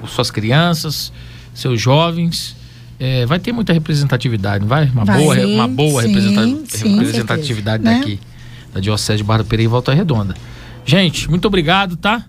suas 0.08 0.32
crianças, 0.32 1.12
seus 1.54 1.82
jovens. 1.82 2.56
É, 2.98 3.26
vai 3.26 3.40
ter 3.40 3.52
muita 3.52 3.74
representatividade, 3.74 4.62
não 4.62 4.70
vai? 4.70 4.86
Uma 4.86 5.04
Vai. 5.04 5.22
boa, 5.22 5.36
Sim, 5.36 5.54
uma 5.54 5.68
boa 5.68 6.02
sim, 6.02 6.08
representa- 6.08 6.78
sim. 6.78 6.96
representatividade 6.98 7.84
Com 7.84 7.90
certeza. 7.90 8.10
daqui, 8.16 8.20
da 8.74 8.80
Diocese 8.80 9.18
de 9.18 9.24
Barra 9.26 9.40
do 9.40 9.46
Pereira 9.50 9.68
e 9.70 9.70
Volta 9.70 9.94
Redonda. 9.94 10.34
Gente, 10.88 11.30
muito 11.30 11.46
obrigado, 11.46 11.98
tá? 11.98 12.24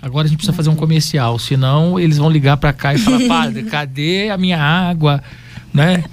Agora 0.00 0.26
a 0.26 0.28
gente 0.28 0.38
precisa 0.38 0.56
fazer 0.56 0.70
um 0.70 0.76
comercial, 0.76 1.36
senão 1.36 1.98
eles 1.98 2.16
vão 2.16 2.30
ligar 2.30 2.56
pra 2.56 2.72
cá 2.72 2.94
e 2.94 2.98
falar, 2.98 3.26
padre, 3.26 3.64
cadê 3.68 4.30
a 4.30 4.38
minha 4.38 4.56
água? 4.62 5.20
Né? 5.74 6.04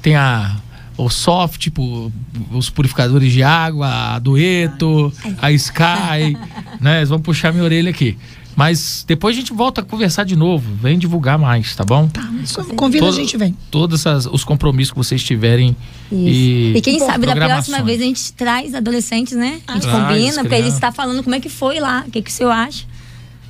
Tem 0.00 0.14
a 0.14 0.56
o 0.96 1.08
soft, 1.10 1.58
tipo, 1.58 2.12
os 2.52 2.70
purificadores 2.70 3.32
de 3.32 3.42
água, 3.42 3.88
a 3.88 4.18
Dueto, 4.20 5.12
a 5.40 5.50
Sky, 5.50 6.36
né? 6.80 6.98
Eles 6.98 7.08
vão 7.08 7.18
puxar 7.18 7.50
minha 7.50 7.64
orelha 7.64 7.90
aqui. 7.90 8.16
Mas 8.54 9.02
depois 9.08 9.34
a 9.36 9.40
gente 9.40 9.52
volta 9.52 9.80
a 9.80 9.84
conversar 9.84 10.24
de 10.24 10.36
novo. 10.36 10.74
Vem 10.74 10.98
divulgar 10.98 11.38
mais, 11.38 11.74
tá 11.74 11.84
bom? 11.84 12.08
Só 12.44 12.62
Convida, 12.64 13.06
Todo- 13.06 13.14
a 13.14 13.18
gente 13.18 13.36
vem. 13.36 13.56
Todos 13.70 14.04
os 14.30 14.44
compromissos 14.44 14.92
que 14.92 14.98
vocês 14.98 15.22
tiverem. 15.24 15.74
E, 16.10 16.74
E, 16.76 16.80
quem 16.82 16.98
sabe 16.98 17.26
da 17.26 17.34
próxima 17.34 17.82
vez 17.82 18.00
a 18.00 18.04
gente 18.04 18.32
traz 18.34 18.74
adolescentes, 18.74 19.34
né? 19.36 19.60
A 19.66 19.72
gente 19.74 19.82
Traz, 19.82 19.96
combina, 20.08 20.26
porque 20.34 20.48
criança. 20.48 20.56
eles 20.56 20.74
estão 20.74 20.92
falando 20.92 21.22
como 21.22 21.34
é 21.34 21.40
que 21.40 21.48
foi 21.48 21.80
lá, 21.80 22.04
o 22.06 22.10
que, 22.10 22.20
que 22.20 22.30
o 22.30 22.32
senhor 22.32 22.50
acha. 22.50 22.84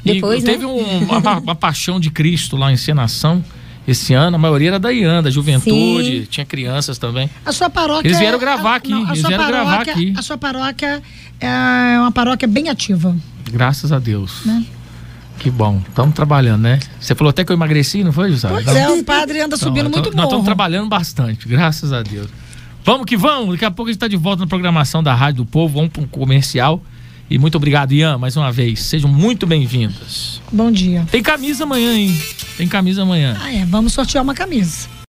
E 0.04 0.14
Depois, 0.14 0.42
teve 0.44 0.58
né? 0.64 0.66
um- 0.66 1.04
uma, 1.18 1.38
uma 1.38 1.54
paixão 1.54 1.98
de 1.98 2.10
Cristo 2.10 2.56
lá 2.56 2.70
em 2.70 2.74
encenação 2.74 3.44
esse 3.86 4.14
ano. 4.14 4.36
A 4.36 4.38
maioria 4.38 4.68
era 4.70 4.78
da 4.78 4.90
IAN, 4.92 5.20
da 5.22 5.30
juventude. 5.30 6.20
Sim. 6.20 6.26
Tinha 6.30 6.46
crianças 6.46 6.96
também. 6.98 7.28
A 7.44 7.50
sua 7.52 7.68
paróquia. 7.68 8.06
Eles 8.08 8.18
vieram 8.18 8.38
gravar 8.38 8.76
aqui, 8.76 8.92
a 8.92 8.96
eles 9.08 9.18
sua 9.20 9.28
vieram 9.28 9.46
gravar 9.48 9.70
paróquia- 9.78 9.92
aqui. 9.94 10.14
A 10.16 10.22
sua 10.22 10.38
paróquia 10.38 11.02
é 11.40 11.98
uma 11.98 12.12
paróquia 12.12 12.46
bem 12.46 12.68
ativa. 12.68 13.16
Graças 13.50 13.90
a 13.92 13.98
Deus. 13.98 14.44
Né? 14.44 14.64
Que 15.38 15.50
bom. 15.50 15.82
Estamos 15.88 16.14
trabalhando, 16.14 16.62
né? 16.62 16.78
Você 17.00 17.14
falou 17.14 17.30
até 17.30 17.44
que 17.44 17.50
eu 17.50 17.54
emagreci, 17.54 18.04
não 18.04 18.12
foi, 18.12 18.30
José? 18.30 18.48
Pois 18.48 18.66
é, 18.66 18.88
o 18.88 19.02
padre 19.04 19.40
anda 19.40 19.56
subindo 19.56 19.90
muito 19.90 20.14
Nós 20.14 20.26
estamos 20.26 20.44
trabalhando 20.44 20.88
bastante, 20.88 21.48
graças 21.48 21.92
a 21.92 22.02
Deus. 22.02 22.28
Vamos 22.84 23.06
que 23.06 23.16
vamos. 23.16 23.50
Daqui 23.52 23.64
a 23.64 23.70
pouco 23.70 23.88
a 23.88 23.92
gente 23.92 23.98
está 23.98 24.08
de 24.08 24.16
volta 24.16 24.42
na 24.42 24.46
programação 24.46 25.02
da 25.02 25.14
Rádio 25.14 25.44
do 25.44 25.46
Povo. 25.46 25.74
Vamos 25.74 25.90
para 25.90 26.02
um 26.02 26.06
comercial. 26.06 26.82
E 27.30 27.38
muito 27.38 27.54
obrigado, 27.56 27.92
Ian, 27.92 28.18
mais 28.18 28.36
uma 28.36 28.52
vez. 28.52 28.82
Sejam 28.82 29.10
muito 29.10 29.46
bem-vindas. 29.46 30.40
Bom 30.52 30.70
dia. 30.70 31.06
Tem 31.10 31.22
camisa 31.22 31.64
amanhã, 31.64 31.94
hein? 31.94 32.20
Tem 32.58 32.68
camisa 32.68 33.02
amanhã. 33.02 33.36
Ah, 33.40 33.52
é. 33.52 33.64
Vamos 33.64 33.92
sortear 33.92 34.22
uma 34.22 34.34
camisa. 34.34 34.88